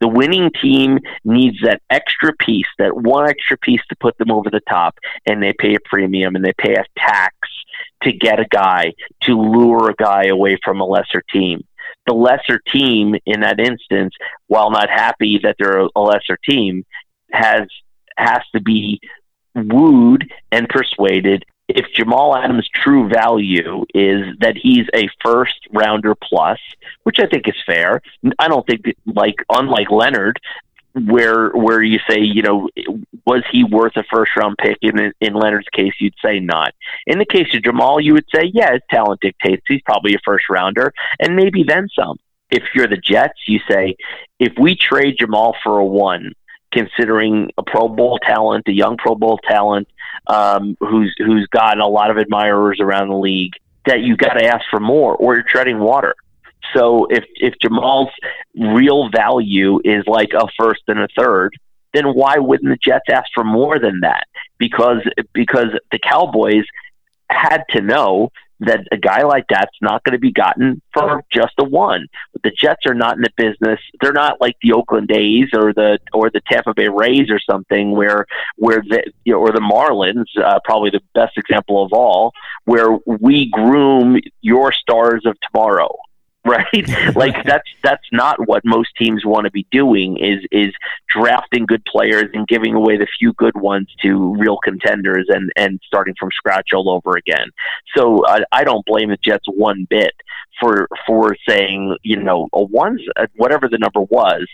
[0.01, 4.49] The winning team needs that extra piece, that one extra piece to put them over
[4.49, 4.97] the top,
[5.27, 7.35] and they pay a premium and they pay a tax
[8.01, 8.93] to get a guy,
[9.23, 11.63] to lure a guy away from a lesser team.
[12.07, 14.15] The lesser team in that instance,
[14.47, 16.83] while not happy that they're a lesser team,
[17.31, 17.67] has
[18.17, 18.99] has to be
[19.55, 26.59] wooed and persuaded if Jamal Adams' true value is that he's a first rounder plus,
[27.03, 28.01] which I think is fair.
[28.39, 30.39] I don't think like unlike Leonard,
[30.93, 32.69] where where you say you know
[33.25, 34.77] was he worth a first round pick?
[34.81, 36.73] In in Leonard's case, you'd say not.
[37.05, 40.19] In the case of Jamal, you would say yeah, his talent dictates he's probably a
[40.23, 42.17] first rounder, and maybe then some.
[42.49, 43.97] If you're the Jets, you say
[44.39, 46.31] if we trade Jamal for a one,
[46.77, 49.87] considering a Pro Bowl talent, a young Pro Bowl talent,
[50.27, 53.53] um, who's who's gotten a lot of admirers around the league,
[53.85, 56.15] that you got to ask for more, or you're treading water.
[56.75, 58.09] So if if Jamal's
[58.55, 61.57] real value is like a first and a third,
[61.93, 64.25] then why wouldn't the Jets ask for more than that?
[64.57, 65.01] Because
[65.33, 66.65] because the Cowboys
[67.29, 71.53] had to know that a guy like that's not going to be gotten for just
[71.59, 72.07] a one.
[72.43, 73.79] The Jets are not in the business.
[74.01, 77.91] They're not like the Oakland A's or the or the Tampa Bay Rays or something
[77.91, 82.33] where where the you know, or the Marlins, uh, probably the best example of all,
[82.65, 85.95] where we groom your stars of tomorrow
[86.73, 87.15] right?
[87.15, 90.73] like that's that's not what most teams want to be doing is is
[91.09, 95.79] drafting good players and giving away the few good ones to real contenders and and
[95.85, 97.49] starting from scratch all over again.
[97.95, 100.13] So I, I don't blame the Jets one bit
[100.59, 103.01] for for saying you know a one's
[103.35, 104.47] whatever the number was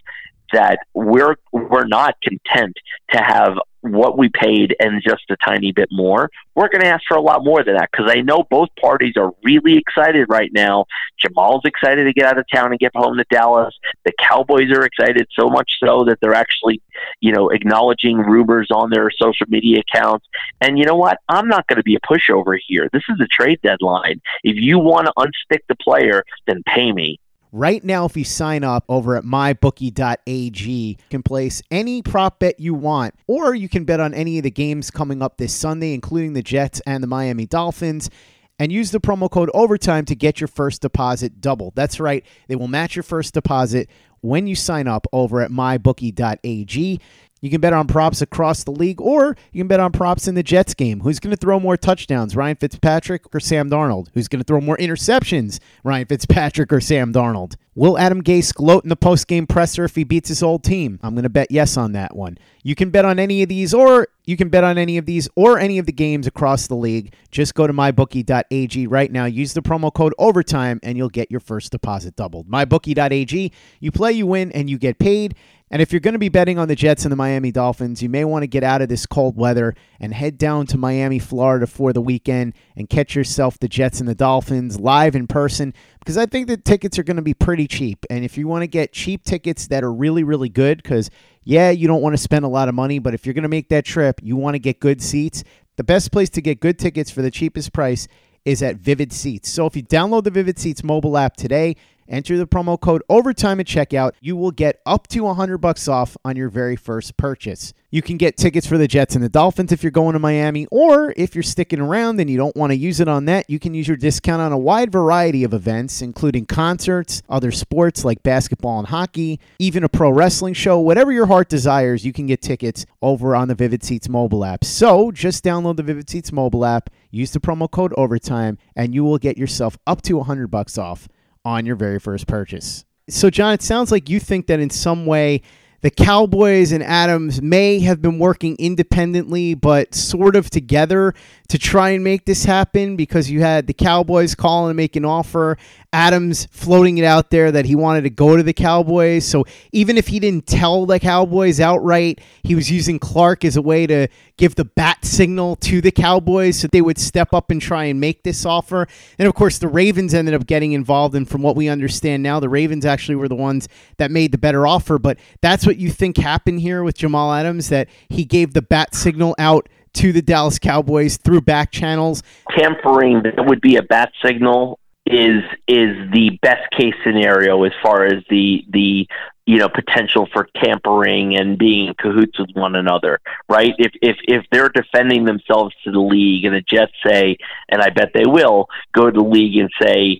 [0.53, 2.75] that we're we're not content
[3.11, 6.29] to have what we paid and just a tiny bit more.
[6.55, 9.15] We're going to ask for a lot more than that because I know both parties
[9.17, 10.85] are really excited right now.
[11.19, 13.75] Jamal's excited to get out of town and get home to Dallas.
[14.05, 16.81] The Cowboys are excited so much so that they're actually,
[17.19, 20.25] you know, acknowledging rumors on their social media accounts.
[20.61, 21.17] And you know what?
[21.27, 22.89] I'm not going to be a pushover here.
[22.93, 24.21] This is a trade deadline.
[24.45, 27.19] If you want to unstick the player, then pay me.
[27.55, 32.59] Right now, if you sign up over at mybookie.ag, you can place any prop bet
[32.59, 35.93] you want, or you can bet on any of the games coming up this Sunday,
[35.93, 38.09] including the Jets and the Miami Dolphins.
[38.57, 41.75] And use the promo code OVERTIME to get your first deposit doubled.
[41.75, 43.87] That's right, they will match your first deposit
[44.21, 46.99] when you sign up over at mybookie.ag.
[47.43, 50.35] You can bet on props across the league, or you can bet on props in
[50.35, 51.01] the Jets game.
[51.01, 54.07] Who's going to throw more touchdowns, Ryan Fitzpatrick or Sam Darnold?
[54.13, 57.55] Who's going to throw more interceptions, Ryan Fitzpatrick or Sam Darnold?
[57.75, 61.01] Will Adam Gase gloat in the post-game presser if he beats his old team?
[61.03, 62.37] I'm going to bet yes on that one.
[62.61, 65.27] You can bet on any of these, or you can bet on any of these
[65.35, 67.13] or any of the games across the league.
[67.29, 69.25] Just go to mybookie.ag right now.
[69.25, 72.47] Use the promo code OVERTIME, and you'll get your first deposit doubled.
[72.47, 73.51] Mybookie.ag.
[73.81, 75.35] You play, you win, and you get paid.
[75.73, 78.07] And if you're going to be betting on the Jets and the Miami Dolphins, you
[78.07, 81.65] may want to get out of this cold weather and head down to Miami, Florida
[81.65, 86.15] for the weekend and catch yourself the Jets and the Dolphins live in person because
[86.15, 88.05] I think the tickets are going to be pretty cheap.
[88.11, 91.09] And if you want to get cheap tickets that are really, really good, because
[91.43, 93.49] yeah, you don't want to spend a lot of money, but if you're going to
[93.49, 95.43] make that trip, you want to get good seats.
[95.77, 98.07] The best place to get good tickets for the cheapest price
[98.45, 99.49] is at Vivid Seats.
[99.49, 103.59] So if you download the Vivid Seats mobile app today, Enter the promo code OVERTIME
[103.59, 104.13] at checkout.
[104.19, 107.73] You will get up to 100 bucks off on your very first purchase.
[107.91, 110.65] You can get tickets for the Jets and the Dolphins if you're going to Miami,
[110.71, 113.59] or if you're sticking around and you don't want to use it on that, you
[113.59, 118.23] can use your discount on a wide variety of events, including concerts, other sports like
[118.23, 120.79] basketball and hockey, even a pro wrestling show.
[120.79, 124.63] Whatever your heart desires, you can get tickets over on the Vivid Seats mobile app.
[124.63, 129.03] So just download the Vivid Seats mobile app, use the promo code OVERTIME, and you
[129.03, 131.07] will get yourself up to 100 bucks off
[131.45, 132.85] on your very first purchase.
[133.09, 135.41] So, Jon, it sounds like you think that in some way
[135.81, 141.13] the Cowboys and Adams may have been working independently, but sort of together
[141.53, 145.05] to try and make this happen because you had the Cowboys calling and make an
[145.05, 145.55] offer,
[145.93, 149.23] Adams floating it out there that he wanted to go to the Cowboys.
[149.23, 153.61] So even if he didn't tell the Cowboys outright, he was using Clark as a
[153.61, 157.61] way to give the bat signal to the Cowboys so they would step up and
[157.61, 158.87] try and make this offer.
[159.19, 161.13] And of course, the Ravens ended up getting involved.
[161.13, 164.39] And from what we understand now, the Ravens actually were the ones that made the
[164.39, 164.97] better offer.
[164.97, 168.95] But that's what you think happened here with Jamal Adams, that he gave the bat
[168.95, 172.23] signal out to the Dallas Cowboys through back channels.
[172.57, 178.05] Tampering that would be a bat signal is is the best case scenario as far
[178.05, 179.05] as the the
[179.45, 183.19] you know potential for tampering and being in cahoots with one another
[183.49, 187.35] right if if if they're defending themselves to the league and the jets say
[187.67, 190.19] and i bet they will go to the league and say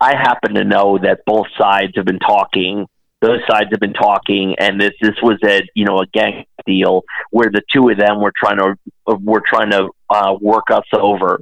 [0.00, 2.86] i happen to know that both sides have been talking
[3.20, 7.02] those sides have been talking and this this was a you know a gang deal
[7.30, 11.40] where the two of them were trying to were trying to uh, work us over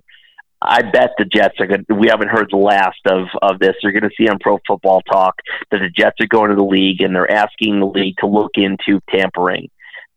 [0.63, 1.87] I bet the Jets are going.
[1.89, 3.77] We haven't heard the last of of this.
[3.83, 5.37] You're going to see on Pro Football Talk
[5.71, 8.53] that the Jets are going to the league and they're asking the league to look
[8.57, 9.71] into tampering,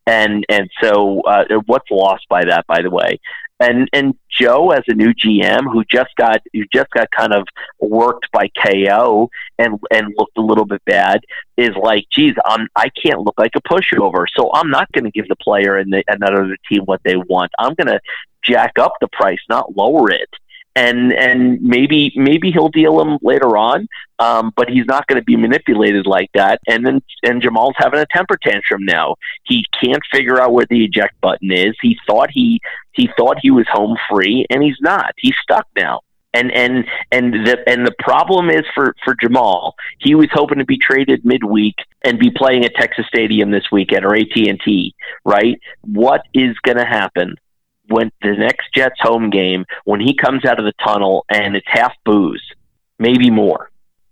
[0.06, 3.20] and and so uh, what's lost by that, by the way,
[3.64, 7.48] and and Joe as a new GM who just got who just got kind of
[7.80, 11.22] worked by KO and and looked a little bit bad
[11.58, 15.12] is like, geez, I'm I can't look like a pushover, so I'm not going to
[15.12, 17.52] give the player and the another team what they want.
[17.58, 18.00] I'm going to
[18.44, 20.30] jack up the price, not lower it.
[20.76, 25.24] And and maybe maybe he'll deal him later on, um, but he's not going to
[25.24, 26.62] be manipulated like that.
[26.68, 29.16] And then and Jamal's having a temper tantrum now.
[29.44, 31.76] He can't figure out where the eject button is.
[31.80, 32.60] He thought he
[32.94, 35.14] he thought he was home free, and he's not.
[35.18, 36.02] He's stuck now
[36.34, 39.76] and and and the and the problem is for for Jamal.
[40.00, 44.06] He was hoping to be traded midweek and be playing at Texas Stadium this weekend
[44.06, 44.96] or AT and T.
[45.24, 45.60] Right?
[45.82, 47.36] What is going to happen
[47.90, 51.68] when the next Jets home game when he comes out of the tunnel and it's
[51.68, 52.42] half boos,
[53.00, 53.70] maybe more.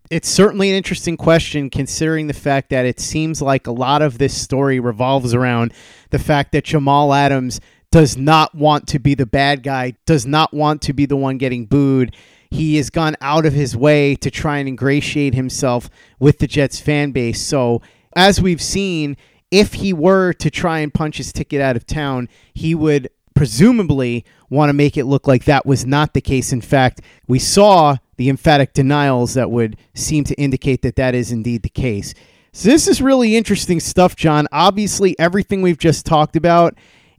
[0.09, 4.17] It's certainly an interesting question considering the fact that it seems like a lot of
[4.17, 5.73] this story revolves around
[6.09, 7.61] the fact that Jamal Adams
[7.91, 11.37] does not want to be the bad guy, does not want to be the one
[11.37, 12.15] getting booed.
[12.49, 16.81] He has gone out of his way to try and ingratiate himself with the Jets
[16.81, 17.41] fan base.
[17.41, 17.81] So,
[18.13, 19.15] as we've seen,
[19.49, 24.25] if he were to try and punch his ticket out of town, he would presumably
[24.49, 26.51] want to make it look like that was not the case.
[26.51, 31.31] In fact, we saw the emphatic denials that would seem to indicate that that is
[31.31, 32.13] indeed the case.
[32.53, 34.47] So, this is really interesting stuff, Jon.
[34.51, 36.75] Obviously, everything we've just talked about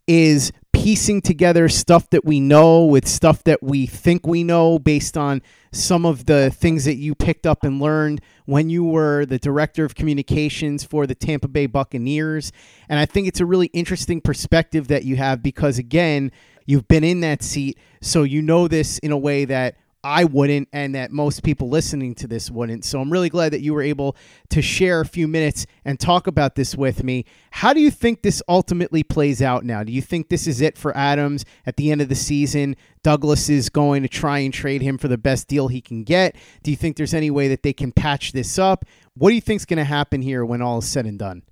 [0.07, 5.17] is piecing together stuff that we know with stuff that we think we know based
[5.17, 5.43] on
[5.73, 9.85] some of the things that you picked up and learned when you were the director
[9.85, 12.53] of communications for the Tampa Bay Buccaneers.
[12.89, 16.31] And I think it's a really interesting perspective that you have because, again,
[16.67, 17.79] you've been in that seat.
[18.03, 22.15] So you know this in a way that I wouldn't, and that most people listening
[22.17, 22.85] to this wouldn't.
[22.85, 24.17] So I'm really glad that you were able
[24.51, 27.25] to share a few minutes and talk about this with me.
[27.53, 29.85] How do you think this ultimately plays out now?
[29.85, 32.75] Do you think this is it for Adams at the end of the season?
[33.05, 36.35] Douglas is going to try and trade him for the best deal he can get.
[36.65, 38.85] Do you think there's any way that they can patch this up?
[39.15, 41.43] What do you think is going to happen here when all is said and done?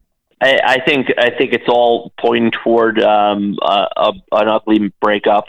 [0.41, 5.47] I, I think I think it's all pointing toward um, a, a, an ugly breakup.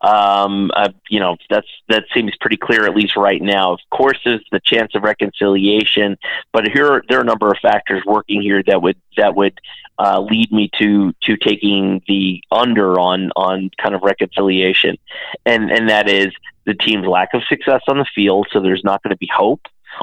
[0.00, 3.72] Um, uh, you know, that's that seems pretty clear at least right now.
[3.72, 6.18] Of course, there's the chance of reconciliation,
[6.52, 9.58] but here there are a number of factors working here that would that would
[9.98, 14.98] uh, lead me to to taking the under on on kind of reconciliation,
[15.46, 16.34] and and that is
[16.66, 18.48] the team's lack of success on the field.
[18.52, 19.62] So there's not going to be hope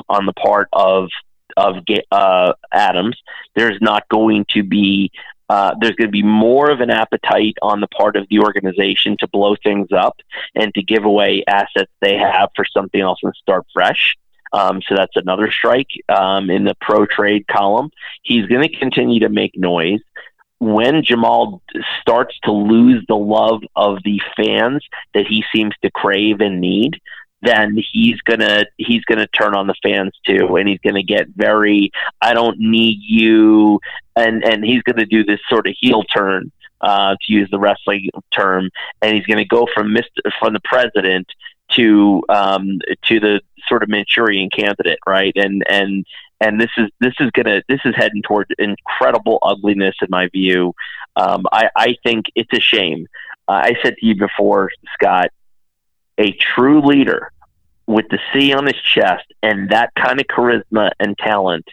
[0.10, 1.10] on the part of
[1.58, 1.78] of
[2.12, 3.18] uh, Adams.
[3.56, 5.12] There's not going to be
[5.52, 9.18] uh, there's going to be more of an appetite on the part of the organization
[9.20, 10.16] to blow things up
[10.56, 14.16] and to give away assets they have for something else and start fresh.
[14.54, 17.92] Um, so that's another strike um, in the pro trade column.
[18.22, 20.00] He's going to continue to make noise.
[20.60, 21.62] When Jamal
[22.00, 27.02] starts to lose the love of the fans that he seems to crave and need,
[27.42, 31.92] then he's gonna he's gonna turn on the fans too, and he's gonna get very
[32.22, 33.80] I don't need you,
[34.16, 36.52] and and he's gonna do this sort of heel turn.
[36.84, 38.68] Uh, to use the wrestling term,
[39.04, 40.32] and he's going to go from Mr.
[40.40, 41.28] from the president
[41.74, 45.34] to um, to the sort of Manchurian candidate, right?
[45.36, 46.06] And and
[46.40, 50.74] and this is this is gonna this is heading toward incredible ugliness in my view.
[51.16, 53.08] Um, I, I think it's a shame.
[53.48, 55.30] Uh, I said to you before, Scott,
[56.18, 57.32] a true leader
[57.88, 61.66] with the C on his chest and that kind of charisma and talent,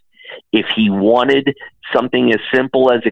[0.52, 1.54] if he wanted
[1.92, 3.10] something as simple as a,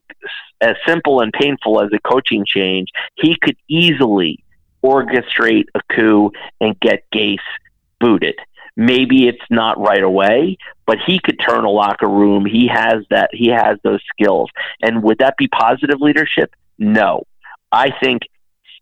[0.60, 4.42] as simple and painful as a coaching change, he could easily
[4.82, 7.38] orchestrate a coup and get Gase
[8.00, 8.38] booted.
[8.76, 12.44] Maybe it's not right away, but he could turn a locker room.
[12.44, 13.30] He has that.
[13.32, 14.50] He has those skills.
[14.82, 16.54] And would that be positive leadership?
[16.78, 17.22] No.
[17.72, 18.22] I think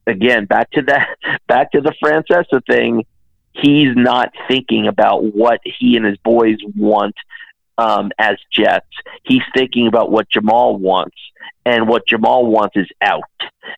[0.07, 1.17] again, back to that,
[1.49, 3.05] back to the Francesa thing.
[3.53, 7.15] He's not thinking about what he and his boys want
[7.79, 8.87] um, as Jets.
[9.23, 11.17] He's thinking about what Jamal wants,
[11.65, 13.23] and what Jamal wants is out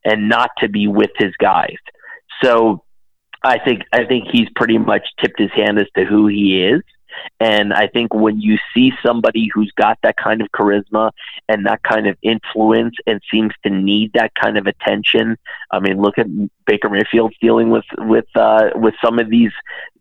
[0.05, 1.77] and not to be with his guys.
[2.43, 2.83] So,
[3.43, 6.83] I think I think he's pretty much tipped his hand as to who he is.
[7.41, 11.13] And I think when you see somebody who's got that kind of charisma
[11.49, 15.37] and that kind of influence and seems to need that kind of attention,
[15.71, 16.27] I mean, look at
[16.67, 19.53] Baker Mayfield's dealing with with uh, with some of these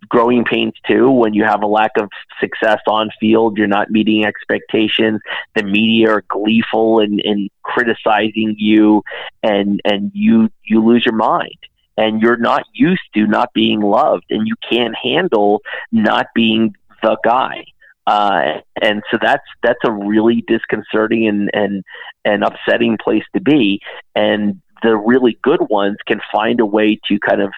[0.08, 1.10] growing pains too.
[1.10, 2.10] When you have a lack of
[2.40, 5.22] success on field, you're not meeting expectations.
[5.56, 9.04] The media are gleeful and, and criticizing you,
[9.44, 11.58] and and you you lose your mind
[11.98, 15.62] and you're not used to not being loved and you can't handle
[15.92, 17.64] not being the guy.
[18.08, 21.84] Uh, and so that's that's a really disconcerting and, and
[22.24, 23.82] and upsetting place to be.
[24.14, 27.52] And the really good ones can find a way to kind of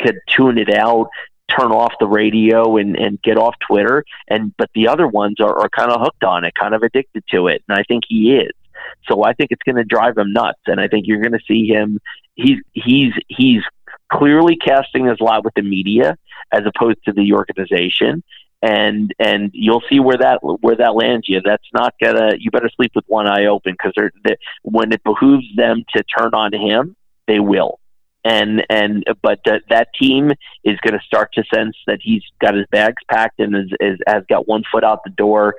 [0.00, 1.10] could tune it out,
[1.54, 4.04] turn off the radio and, and get off Twitter.
[4.28, 7.24] And but the other ones are, are kind of hooked on it, kind of addicted
[7.32, 7.62] to it.
[7.68, 8.52] And I think he is.
[9.06, 10.60] So I think it's going to drive him nuts.
[10.66, 12.00] And I think you're going to see him.
[12.36, 13.62] He's he's he's
[14.10, 16.16] clearly casting his lot with the media
[16.52, 18.22] as opposed to the organization
[18.62, 21.40] and and you'll see where that where that lands you.
[21.44, 22.32] That's not gonna.
[22.38, 23.94] You better sleep with one eye open because
[24.24, 26.96] they, when it behooves them to turn on him,
[27.26, 27.80] they will.
[28.22, 30.32] And and but th- that team
[30.62, 33.98] is going to start to sense that he's got his bags packed and is, is
[34.06, 35.54] has got one foot out the door.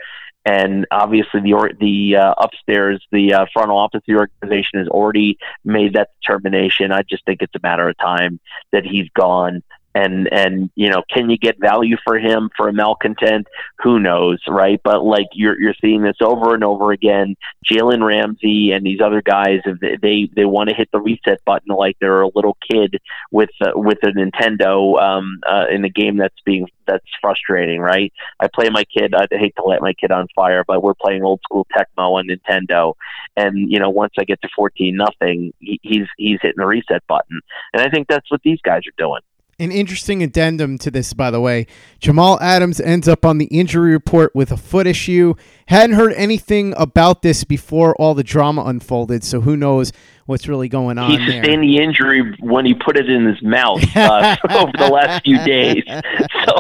[0.45, 5.37] And obviously, the the uh, upstairs, the uh, front office, of the organization has already
[5.65, 6.91] made that determination.
[6.91, 8.39] I just think it's a matter of time
[8.71, 12.73] that he's gone and and you know can you get value for him for a
[12.73, 13.47] malcontent?
[13.83, 14.79] Who knows right?
[14.83, 17.35] But like you're you're seeing this over and over again.
[17.69, 19.59] Jalen ramsey and these other guys
[20.01, 22.97] they they want to hit the reset button like they're a little kid
[23.31, 28.13] with uh, with a nintendo um uh, in a game that's being that's frustrating right?
[28.39, 31.23] I play my kid i hate to let my kid on fire but we're playing
[31.23, 32.93] old school tecmo on nintendo.
[33.35, 37.05] And you know once i get to 14 nothing he, he's he's hitting the reset
[37.07, 37.41] button.
[37.73, 39.21] And i think that's what these guys are doing
[39.61, 41.67] an interesting addendum to this, by the way.
[41.99, 45.35] Jamal Adams ends up on the injury report with a foot issue.
[45.67, 49.93] Hadn't heard anything about this before all the drama unfolded, so who knows
[50.25, 51.11] what's really going on.
[51.11, 55.23] He sustained the injury when he put it in his mouth uh, over the last
[55.23, 55.83] few days.
[56.45, 56.55] So.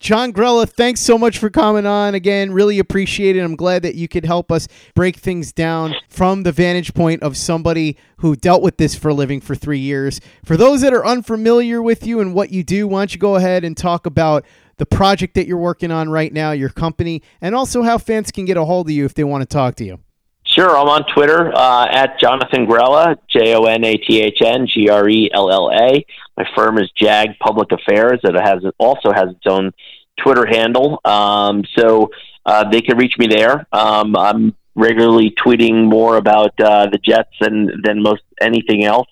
[0.00, 2.52] Jon Grella, thanks so much for coming on again.
[2.52, 3.40] Really appreciate it.
[3.40, 7.36] I'm glad that you could help us break things down from the vantage point of
[7.36, 10.20] somebody who dealt with this for a living for three years.
[10.44, 13.34] For those that are unfamiliar with you and what you do, why don't you go
[13.34, 14.44] ahead and talk about
[14.76, 18.44] the project that you're working on right now, your company, and also how fans can
[18.44, 19.98] get a hold of you if they want to talk to you.
[20.58, 24.66] Sure, I'm on Twitter uh, at Jonathan Grella, J O N A T H N
[24.66, 26.04] G R E L L A.
[26.36, 28.18] My firm is JAG Public Affairs.
[28.24, 29.70] It has also has its own
[30.20, 32.10] Twitter handle, um, so
[32.44, 33.68] uh, they can reach me there.
[33.72, 39.06] Um, I'm regularly tweeting more about uh, the Jets than than most anything else.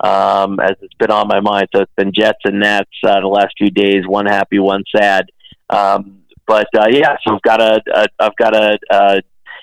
[0.00, 3.26] Um, as it's been on my mind, so it's been Jets and Nets uh, the
[3.26, 4.06] last few days.
[4.06, 5.30] One happy, one sad.
[5.70, 9.22] Um, but uh, yeah, so I've got a, a I've got a, a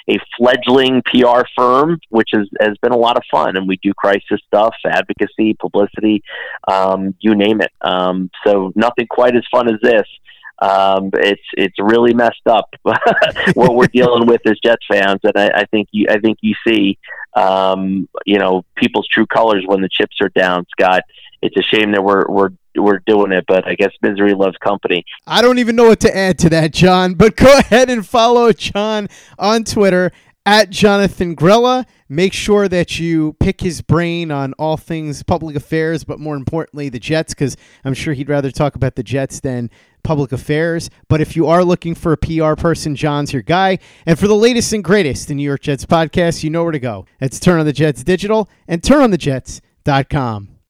[0.09, 3.57] a fledgling PR firm, which has, has been a lot of fun.
[3.57, 6.23] And we do crisis stuff, advocacy, publicity,
[6.67, 7.71] um, you name it.
[7.81, 10.07] Um, so nothing quite as fun as this.
[10.59, 12.73] Um, it's it's really messed up
[13.53, 16.55] what we're dealing with as Jets fans, and I, I think you I think you
[16.67, 16.97] see
[17.35, 20.65] um, you know people's true colors when the chips are down.
[20.71, 21.03] Scott,
[21.43, 22.49] it's a shame that we're we're
[22.79, 25.05] we're doing it, but I guess misery loves company.
[25.25, 27.13] I don't even know what to add to that, Jon.
[27.13, 29.07] But go ahead and follow Jon
[29.37, 30.11] on Twitter
[30.45, 31.85] at Jonathan Grella.
[32.07, 36.87] Make sure that you pick his brain on all things public affairs, but more importantly,
[36.87, 39.69] the Jets, because I'm sure he'd rather talk about the Jets than
[40.03, 40.89] public affairs.
[41.09, 43.79] But if you are looking for a PR person, Jon's your guy.
[44.05, 46.79] And for the latest and greatest in New York Jets podcasts, you know where to
[46.79, 47.05] go.
[47.19, 50.56] It's Turn on the Jets Digital and turnonthejets.com.